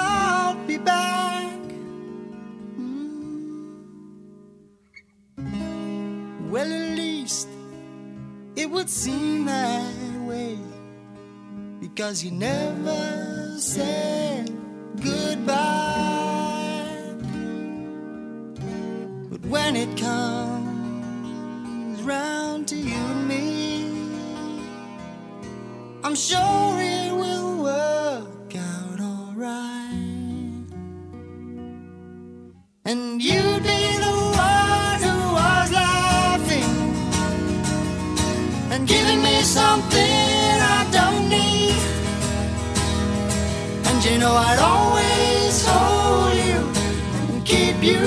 [0.00, 1.60] Not be back
[2.78, 3.70] mm.
[6.52, 7.48] Well, at least
[8.56, 9.94] it would seem that
[10.30, 10.58] way
[11.80, 13.02] because you never
[13.58, 14.50] said
[15.08, 16.10] goodbye.
[19.30, 23.46] But when it comes round to you and me,
[26.04, 26.99] I'm sure it
[32.90, 36.74] And you'd be the one who was laughing
[38.72, 41.80] and giving me something I don't need.
[43.86, 46.60] And you know I'd always hold you
[47.32, 48.00] and keep you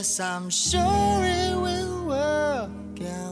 [0.00, 3.29] yes, I'm sure it will work out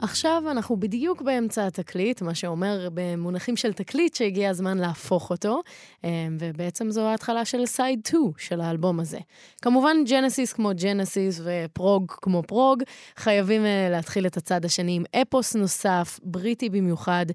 [0.00, 5.60] עכשיו אנחנו בדיוק באמצע התקליט, מה שאומר במונחים של תקליט שהגיע הזמן להפוך אותו,
[6.04, 9.18] אה, ובעצם זו ההתחלה של side 2 של האלבום הזה.
[9.62, 12.82] כמובן ג'נסיס כמו ג'נסיס ו prog כמו prog,
[13.16, 17.26] חייבים אה, להתחיל את הצד השני עם אפוס נוסף, בריטי במיוחד.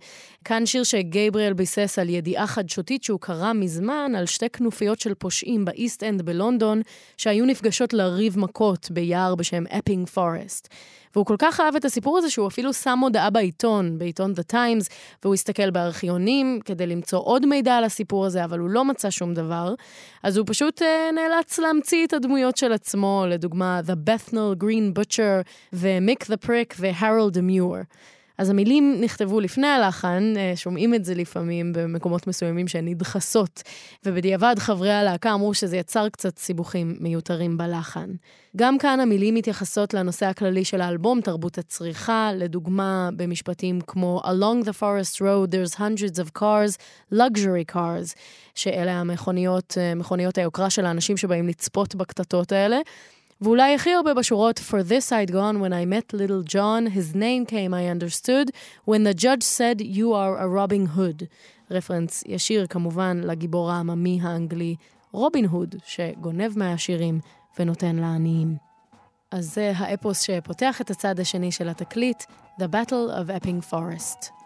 [0.45, 5.65] כאן שיר שגייבריאל ביסס על ידיעה חדשותית שהוא קרא מזמן על שתי כנופיות של פושעים
[5.65, 6.81] ב East End בלונדון,
[7.17, 10.69] שהיו נפגשות לריב מכות ביער בשם Epping Forest.
[11.15, 14.89] והוא כל כך אהב את הסיפור הזה שהוא אפילו שם הודעה בעיתון, בעיתון The Times,
[15.23, 19.33] והוא הסתכל בארכיונים כדי למצוא עוד מידע על הסיפור הזה, אבל הוא לא מצא שום
[19.33, 19.73] דבר.
[20.23, 20.85] אז הוא פשוט uh,
[21.15, 27.33] נאלץ להמציא את הדמויות של עצמו, לדוגמה The Bethnal Green Butcher ו-Mick the Prick ו-Harold
[27.33, 27.83] Demure.
[28.37, 33.63] אז המילים נכתבו לפני הלחן, אה, שומעים את זה לפעמים במקומות מסוימים שהן נדחסות,
[34.05, 38.09] ובדיעבד חברי הלהקה אמרו שזה יצר קצת סיבוכים מיותרים בלחן.
[38.57, 44.73] גם כאן המילים מתייחסות לנושא הכללי של האלבום, תרבות הצריכה, לדוגמה במשפטים כמו Along the
[44.79, 46.77] forest road there's hundreds of cars,
[47.13, 48.15] luxury cars,
[48.55, 52.77] שאלה המכוניות, אה, מכוניות היוקרה של האנשים שבאים לצפות בקטטות האלה.
[53.43, 57.45] ואולי הכי הרבה בשורות For this I'd gone when I met little John, his name
[57.45, 58.51] came I understood,
[58.85, 61.25] when the judge said you are a Robin Hood.
[61.71, 64.75] רפרנס ישיר כמובן לגיבור העממי האנגלי
[65.11, 67.19] רובין הוד, שגונב מהעשירים
[67.59, 68.55] ונותן לעניים.
[69.31, 72.23] אז זה האפוס שפותח את הצד השני של התקליט,
[72.59, 74.42] The Battle of Epping Forest.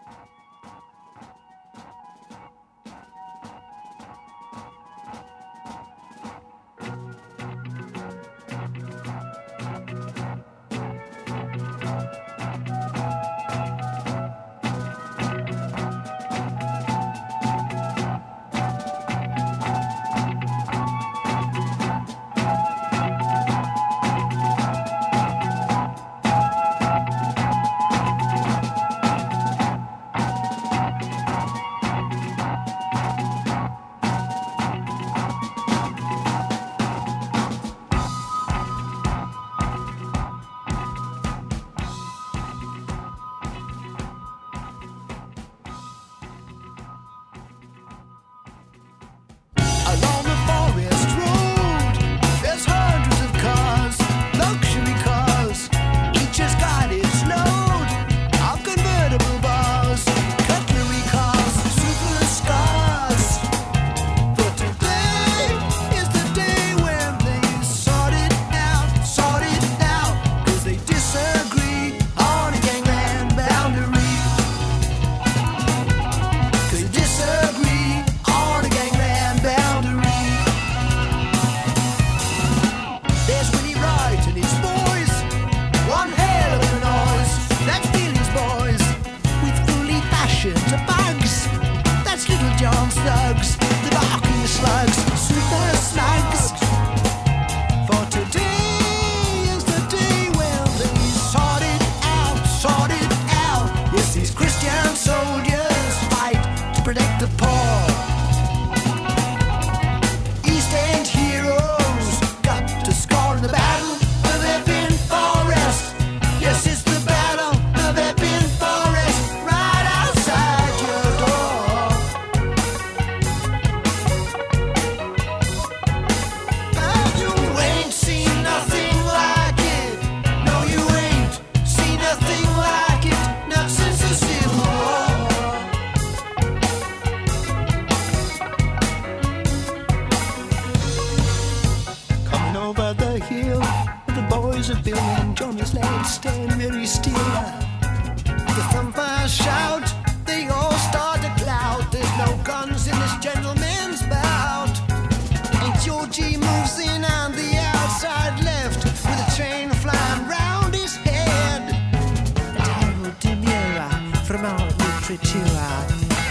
[165.08, 165.40] country.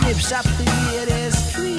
[0.03, 1.76] Nips up the weirdest street.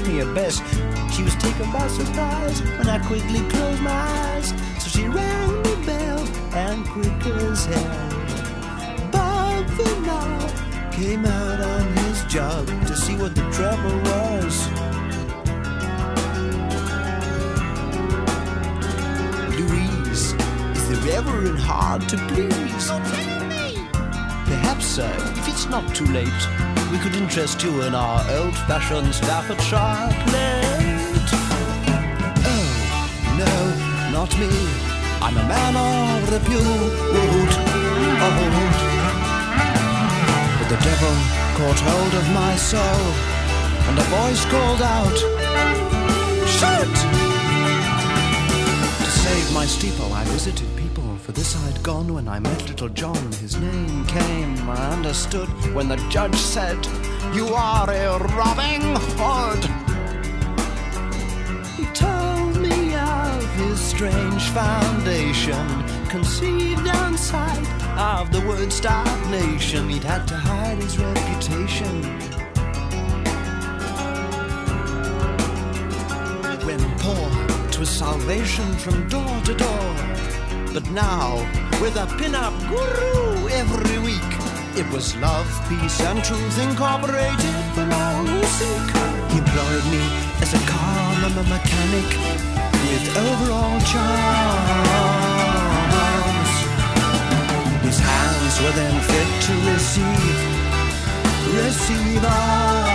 [0.00, 0.62] Showed me a best.
[1.14, 4.48] She was taken by surprise when I quickly closed my eyes.
[4.78, 6.18] So she rang the bell
[6.54, 9.10] and quick as hell.
[9.10, 14.68] Bob Finau came out on his job to see what the trouble was.
[19.58, 20.32] Louise,
[20.76, 23.29] is the Reverend hard to please?
[25.62, 26.42] It's not too late,
[26.90, 31.30] we could interest you in our old-fashioned Staffordshire plate.
[32.48, 32.64] Oh,
[33.36, 33.52] no,
[34.10, 34.48] not me.
[35.20, 36.64] I'm a man of repute.
[36.64, 37.52] Old.
[40.56, 41.14] But the devil
[41.60, 43.04] caught hold of my soul,
[43.84, 45.18] and a voice called out,
[46.48, 46.96] Shoot!
[49.04, 50.74] To save my steeple, I visited
[51.40, 53.32] this I'd gone when I met little John.
[53.44, 56.76] His name came, I understood, when the judge said,
[57.32, 58.84] You are a robbing
[59.18, 59.62] hood.
[61.78, 65.66] He told me of his strange foundation,
[66.10, 67.66] conceived outside
[67.98, 69.88] of the word starved nation.
[69.88, 72.02] He'd had to hide his reputation.
[76.66, 77.28] When poor,
[77.70, 80.19] 'twas salvation from door to door.
[80.72, 81.34] But now,
[81.80, 84.30] with a pin-up guru every week,
[84.76, 88.90] it was love, peace, and truth incorporated for all who seek.
[89.32, 90.04] He employed me
[90.40, 92.08] as a car m- mechanic
[92.86, 94.90] with overall charms.
[97.82, 100.38] His hands were then fit to receive,
[101.64, 102.89] receive arms.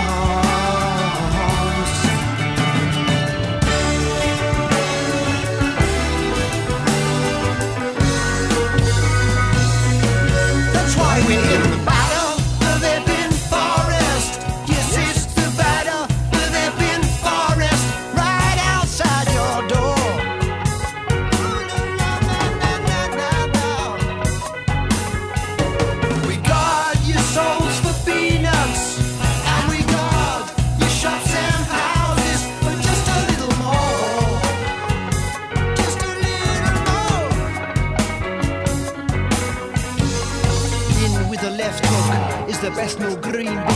[42.98, 43.75] No green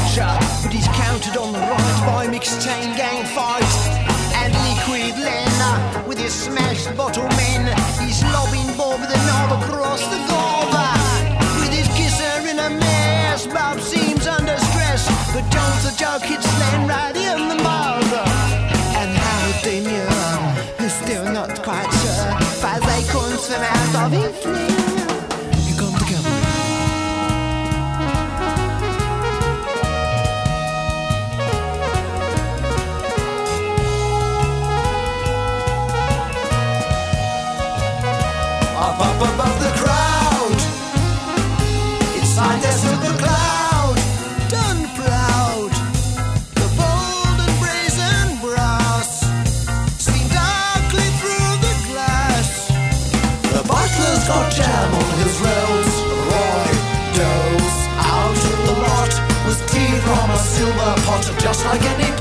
[61.65, 62.20] like any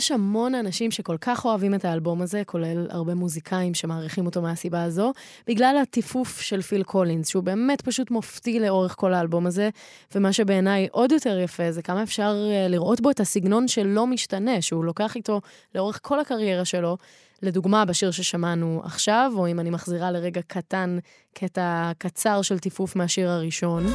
[0.00, 4.82] יש המון אנשים שכל כך אוהבים את האלבום הזה, כולל הרבה מוזיקאים שמעריכים אותו מהסיבה
[4.82, 5.12] הזו,
[5.46, 9.68] בגלל הטיפוף של פיל קולינס, שהוא באמת פשוט מופתי לאורך כל האלבום הזה,
[10.14, 14.62] ומה שבעיניי עוד יותר יפה זה כמה אפשר אה, לראות בו את הסגנון שלא משתנה,
[14.62, 15.40] שהוא לוקח איתו
[15.74, 16.96] לאורך כל הקריירה שלו.
[17.42, 20.98] לדוגמה, בשיר ששמענו עכשיו, או אם אני מחזירה לרגע קטן,
[21.34, 23.86] קטע קצר של טיפוף מהשיר הראשון.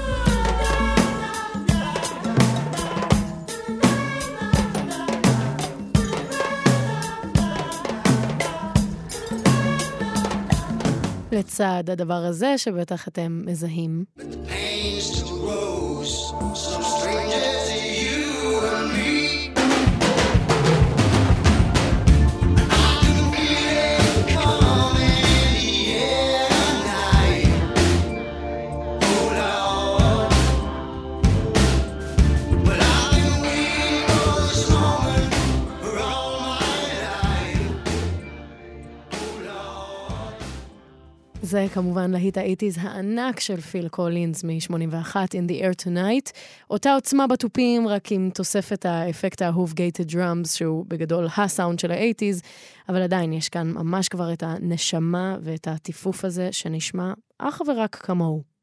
[11.35, 14.05] לצד הדבר הזה, שבטח אתם מזהים.
[16.55, 17.84] Some strangers
[41.45, 46.31] זה כמובן להיט ה eighties הענק של פיל קולינס מ-81, In the Air Tonight.
[46.69, 51.96] אותה עוצמה בתופים, רק עם תוספת האפקט האהוב gated drums, שהוא בגדול הסאונד של ה
[51.96, 52.41] eighties,
[52.89, 58.54] אבל עדיין יש כאן ממש כבר את הנשמה ואת הטיפוף הזה שנשמע אך ורק כמוהו.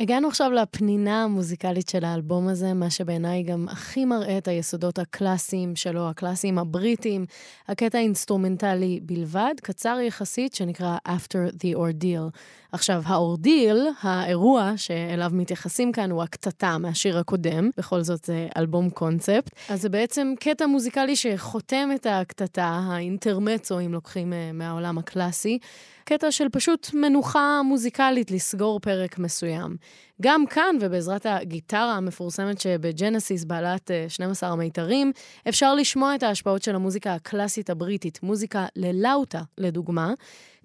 [0.00, 5.76] הגענו עכשיו לפנינה המוזיקלית של האלבום הזה, מה שבעיניי גם הכי מראה את היסודות הקלאסיים
[5.76, 7.26] שלו, הקלאסיים הבריטיים,
[7.68, 12.36] הקטע האינסטרומנטלי בלבד, קצר יחסית, שנקרא After the Ordeal.
[12.72, 18.90] עכשיו, ה ordeal, האירוע שאליו מתייחסים כאן, הוא הקטטה מהשיר הקודם, בכל זאת זה אלבום
[18.90, 19.50] קונספט.
[19.68, 25.58] אז זה בעצם קטע מוזיקלי שחותם את הקטטה, האינטרמצו, אם לוקחים אה, מהעולם הקלאסי.
[26.04, 29.76] קטע של פשוט מנוחה מוזיקלית לסגור פרק מסוים.
[30.22, 35.12] גם כאן, ובעזרת הגיטרה המפורסמת שבג'נסיס, בעלת אה, 12 המיתרים,
[35.48, 40.12] אפשר לשמוע את ההשפעות של המוזיקה הקלאסית הבריטית, מוזיקה ללאוטה, לדוגמה.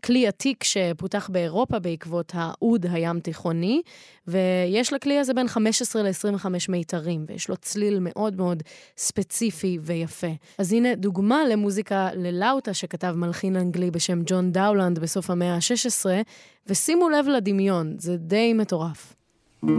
[0.06, 3.82] כלי עתיק שפותח באירופה בעקבות האוד הים תיכוני,
[4.27, 8.64] ויש לכלי הזה בין 15 ל-25 מיתרים, ויש לו צליל מאוד מאוד
[8.98, 10.27] ספציפי ויפה.
[10.57, 16.06] אז הנה דוגמה למוזיקה ללאוטה שכתב מלחין אנגלי בשם ג'ון דאולנד בסוף המאה ה-16,
[16.68, 19.14] ושימו לב לדמיון, זה די מטורף.
[19.64, 19.69] אז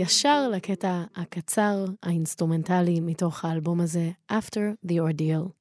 [0.00, 5.59] ישר לקטע הקצר, האינסטרומנטלי, מתוך האלבום הזה, After the Ordeal.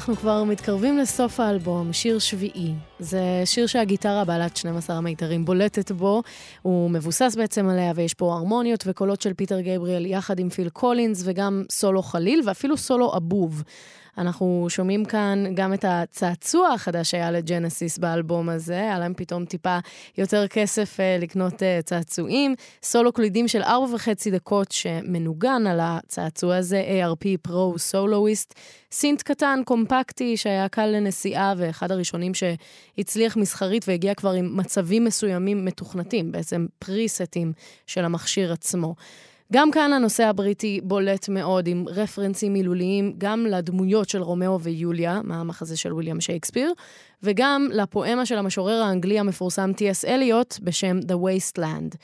[0.00, 2.72] אנחנו כבר מתקרבים לסוף האלבום, שיר שביעי.
[2.98, 6.22] זה שיר שהגיטרה בעלת 12 המיתרים בולטת בו.
[6.62, 11.22] הוא מבוסס בעצם עליה, ויש פה הרמוניות וקולות של פיטר גבריאל יחד עם פיל קולינס,
[11.24, 13.62] וגם סולו חליל, ואפילו סולו אבוב.
[14.20, 19.78] אנחנו שומעים כאן גם את הצעצוע החדש שהיה לג'נסיס באלבום הזה, היה להם פתאום טיפה
[20.18, 22.54] יותר כסף אה, לקנות אה, צעצועים.
[22.82, 28.54] סולו קלידים של ארבע וחצי דקות שמנוגן על הצעצוע הזה, ARP Pro Soloist.
[28.92, 35.64] סינט קטן, קומפקטי, שהיה קל לנסיעה, ואחד הראשונים שהצליח מסחרית והגיע כבר עם מצבים מסוימים
[35.64, 37.52] מתוכנתים, בעצם פריסטים
[37.86, 38.94] של המכשיר עצמו.
[39.52, 45.76] גם כאן הנושא הבריטי בולט מאוד, עם רפרנסים מילוליים גם לדמויות של רומאו ויוליה, מהמחזה
[45.76, 46.72] של ויליאם שייקספיר,
[47.22, 51.96] וגם לפואמה של המשורר האנגלי המפורסם טי.אס אליוט בשם The Waste Land.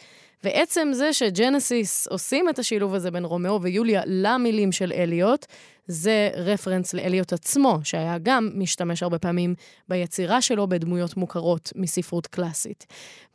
[0.44, 5.46] ועצם זה שג'נסיס עושים את השילוב הזה בין רומאו ויוליה למילים של אליוט,
[5.88, 9.54] זה רפרנס לאליוט עצמו, שהיה גם משתמש הרבה פעמים
[9.88, 12.86] ביצירה שלו בדמויות מוכרות מספרות קלאסית.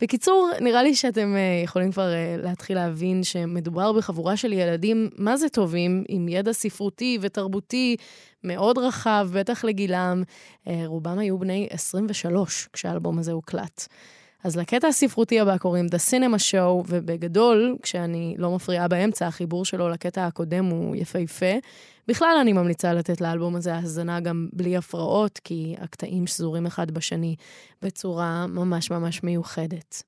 [0.01, 5.37] בקיצור, נראה לי שאתם uh, יכולים כבר uh, להתחיל להבין שמדובר בחבורה של ילדים מה
[5.37, 7.95] זה טובים, עם ידע ספרותי ותרבותי
[8.43, 10.23] מאוד רחב, בטח לגילם.
[10.65, 13.87] Uh, רובם היו בני 23 כשהאלבום הזה הוקלט.
[14.43, 19.89] אז לקטע הספרותי הבא קוראים The Cinema Show, ובגדול, כשאני לא מפריעה באמצע, החיבור שלו
[19.89, 21.55] לקטע הקודם הוא יפהפה.
[22.07, 27.35] בכלל אני ממליצה לתת לאלבום הזה האזנה גם בלי הפרעות, כי הקטעים שזורים אחד בשני
[27.81, 30.03] בצורה ממש ממש מיוחדת.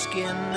[0.00, 0.49] Skin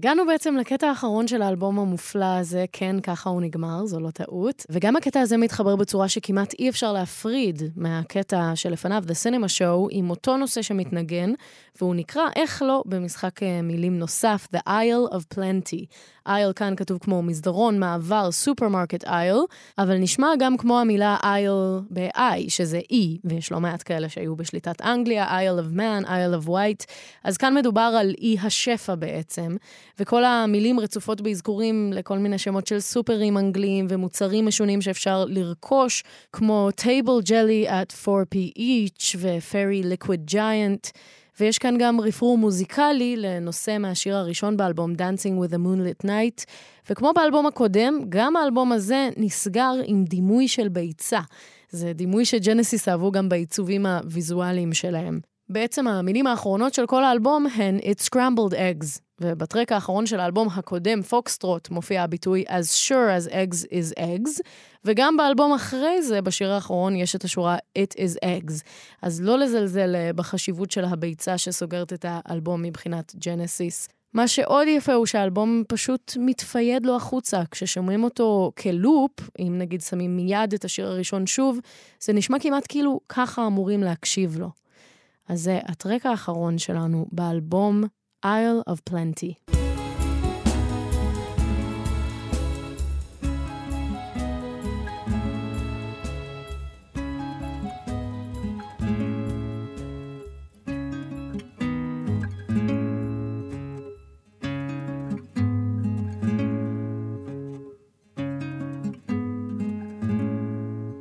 [0.00, 4.66] הגענו בעצם לקטע האחרון של האלבום המופלא הזה, כן, ככה הוא נגמר, זו לא טעות.
[4.70, 10.10] וגם הקטע הזה מתחבר בצורה שכמעט אי אפשר להפריד מהקטע שלפניו, The Cinema Show, עם
[10.10, 11.32] אותו נושא שמתנגן,
[11.82, 15.86] והוא נקרא, איך לא, במשחק אה, מילים נוסף, The Aisle of Plenty.
[16.26, 19.36] aisle כאן כתוב כמו מסדרון, מעבר, supermarket aisle,
[19.78, 24.82] אבל נשמע גם כמו המילה isle ב-I, שזה אי, ויש לא מעט כאלה שהיו בשליטת
[24.82, 26.84] אנגליה, Isle of Man, Isle of Wight.
[27.24, 29.56] אז כאן מדובר על אי השפע בעצם,
[29.98, 36.70] וכל המילים רצופות באזכורים לכל מיני שמות של סופרים אנגליים ומוצרים משונים שאפשר לרכוש, כמו
[36.70, 40.90] טייבל ג'לי at 4p each ו-Fairy liquid giant.
[41.40, 46.44] ויש כאן גם רפרור מוזיקלי לנושא מהשיר הראשון באלבום Dancing with a Moonlit Night,
[46.90, 51.20] וכמו באלבום הקודם, גם האלבום הזה נסגר עם דימוי של ביצה.
[51.70, 55.20] זה דימוי שג'נסיס אהבו גם בעיצובים הוויזואליים שלהם.
[55.48, 61.02] בעצם המילים האחרונות של כל האלבום הן It Scrambled Eggs, ובטרק האחרון של האלבום הקודם,
[61.02, 64.40] פוקסטרוט, מופיע הביטוי As sure as eggs is eggs,
[64.84, 68.62] וגם באלבום אחרי זה, בשיר האחרון, יש את השורה It is eggs.
[69.02, 73.88] אז לא לזלזל אה, בחשיבות של הביצה שסוגרת את האלבום מבחינת ג'נסיס.
[74.14, 77.42] מה שעוד יפה הוא שהאלבום פשוט מתפייד לו החוצה.
[77.50, 81.58] כששומעים אותו כלופ, אם נגיד שמים מיד את השיר הראשון שוב,
[82.00, 84.50] זה נשמע כמעט כאילו ככה אמורים להקשיב לו.
[85.28, 87.84] אז זה הטרק האחרון שלנו באלבום
[88.22, 89.38] Isle of Plenty.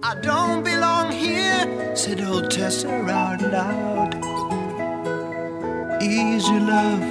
[0.02, 4.19] I don't belong here, said old Tessa out loud.
[6.02, 7.02] Easy love,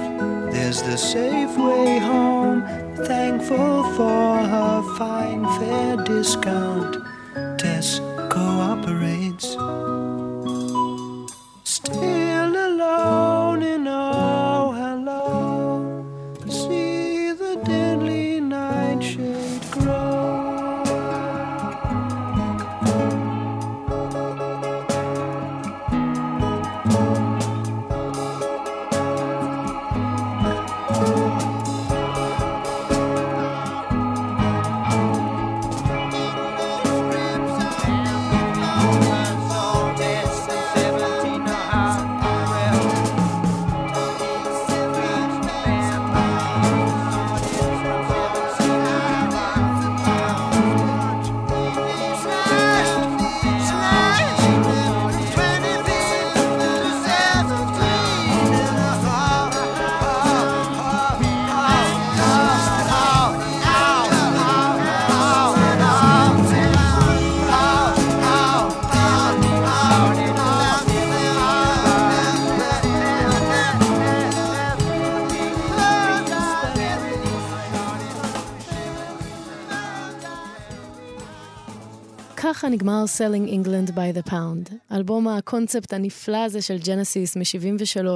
[0.51, 2.63] there's the safe way home.
[3.05, 6.97] Thankful for her fine fair discount.
[7.59, 7.99] Tess
[8.29, 9.55] cooperates.
[82.69, 88.07] ככה נגמר Selling England by the Pound, אלבום הקונספט הנפלא הזה של ג'נסיס מ-73,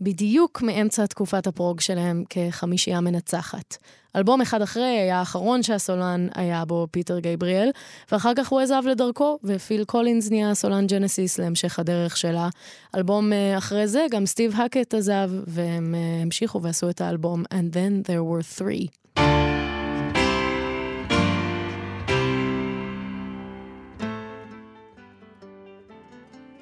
[0.00, 3.76] בדיוק מאמצע תקופת ה prog שלהם כחמישייה מנצחת.
[4.16, 7.70] אלבום אחד אחרי היה האחרון שהסולן היה בו פיטר גבריאל,
[8.12, 12.48] ואחר כך הוא עזב לדרכו, ופיל קולינס נהיה הסולן ג'נסיס להמשך הדרך שלה.
[12.96, 17.74] אלבום אה, אחרי זה, גם סטיב האקט עזב, והם אה, המשיכו ועשו את האלבום And
[17.74, 19.22] Then There Were Three.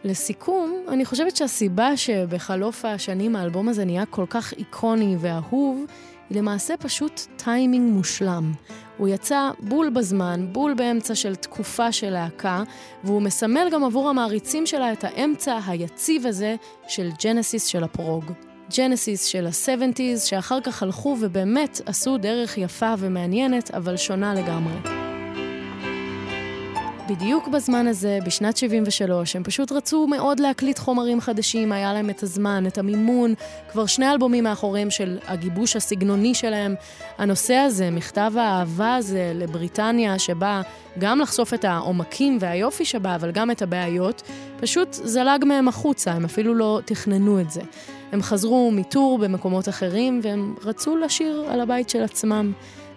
[0.05, 5.85] לסיכום, אני חושבת שהסיבה שבחלוף השנים האלבום הזה נהיה כל כך איקוני ואהוב,
[6.31, 8.53] היא למעשה פשוט טיימינג מושלם.
[8.99, 12.63] הוא יצא בול בזמן, בול באמצע של תקופה של להקה,
[13.05, 16.57] והוא מסמל גם עבור המעריצים שלה את האמצע היציב הזה
[16.89, 18.25] של ג'נסיס של ה prog.
[18.77, 25.00] ג'נסיס של ה-70's, שאחר כך הלכו ובאמת עשו דרך יפה ומעניינת, אבל שונה לגמרי.
[27.11, 32.23] בדיוק בזמן הזה, בשנת 73, הם פשוט רצו מאוד להקליט חומרים חדשים, היה להם את
[32.23, 33.35] הזמן, את המימון,
[33.73, 36.75] כבר שני אלבומים מאחוריהם של הגיבוש הסגנוני שלהם.
[37.19, 40.63] הנושא הזה, מכתב האהבה הזה לבריטניה, שבא
[40.99, 44.23] גם לחשוף את העומקים והיופי שבה, אבל גם את הבעיות,
[44.61, 47.61] פשוט זלג מהם החוצה, הם אפילו לא תכננו את זה.
[48.13, 52.53] הם חזרו מטור במקומות אחרים, והם רצו לשיר על הבית של עצמם.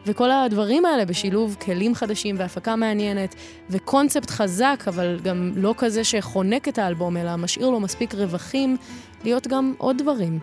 [0.05, 3.35] וכל הדברים האלה בשילוב כלים חדשים והפקה מעניינת
[3.69, 8.77] וקונספט חזק, אבל גם לא כזה שחונק את האלבום, אלא משאיר לו מספיק רווחים
[9.23, 10.39] להיות גם עוד דברים.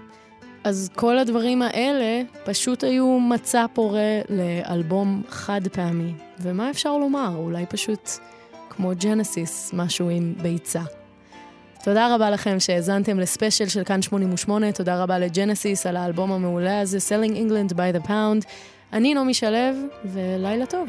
[0.65, 6.12] אז כל הדברים האלה פשוט היו מצע פורה לאלבום חד פעמי.
[6.41, 7.37] ומה אפשר לומר?
[7.37, 8.11] אולי פשוט
[8.70, 10.82] כמו ג'נסיס, משהו עם ביצה.
[11.85, 16.99] תודה רבה לכם שהאזנתם לספיישל של כאן 88, תודה רבה לג'נסיס על האלבום המעולה הזה,
[16.99, 18.47] Selling England by the Pound.
[18.93, 19.59] אני נעמי שלו,
[20.05, 20.89] ולילה טוב.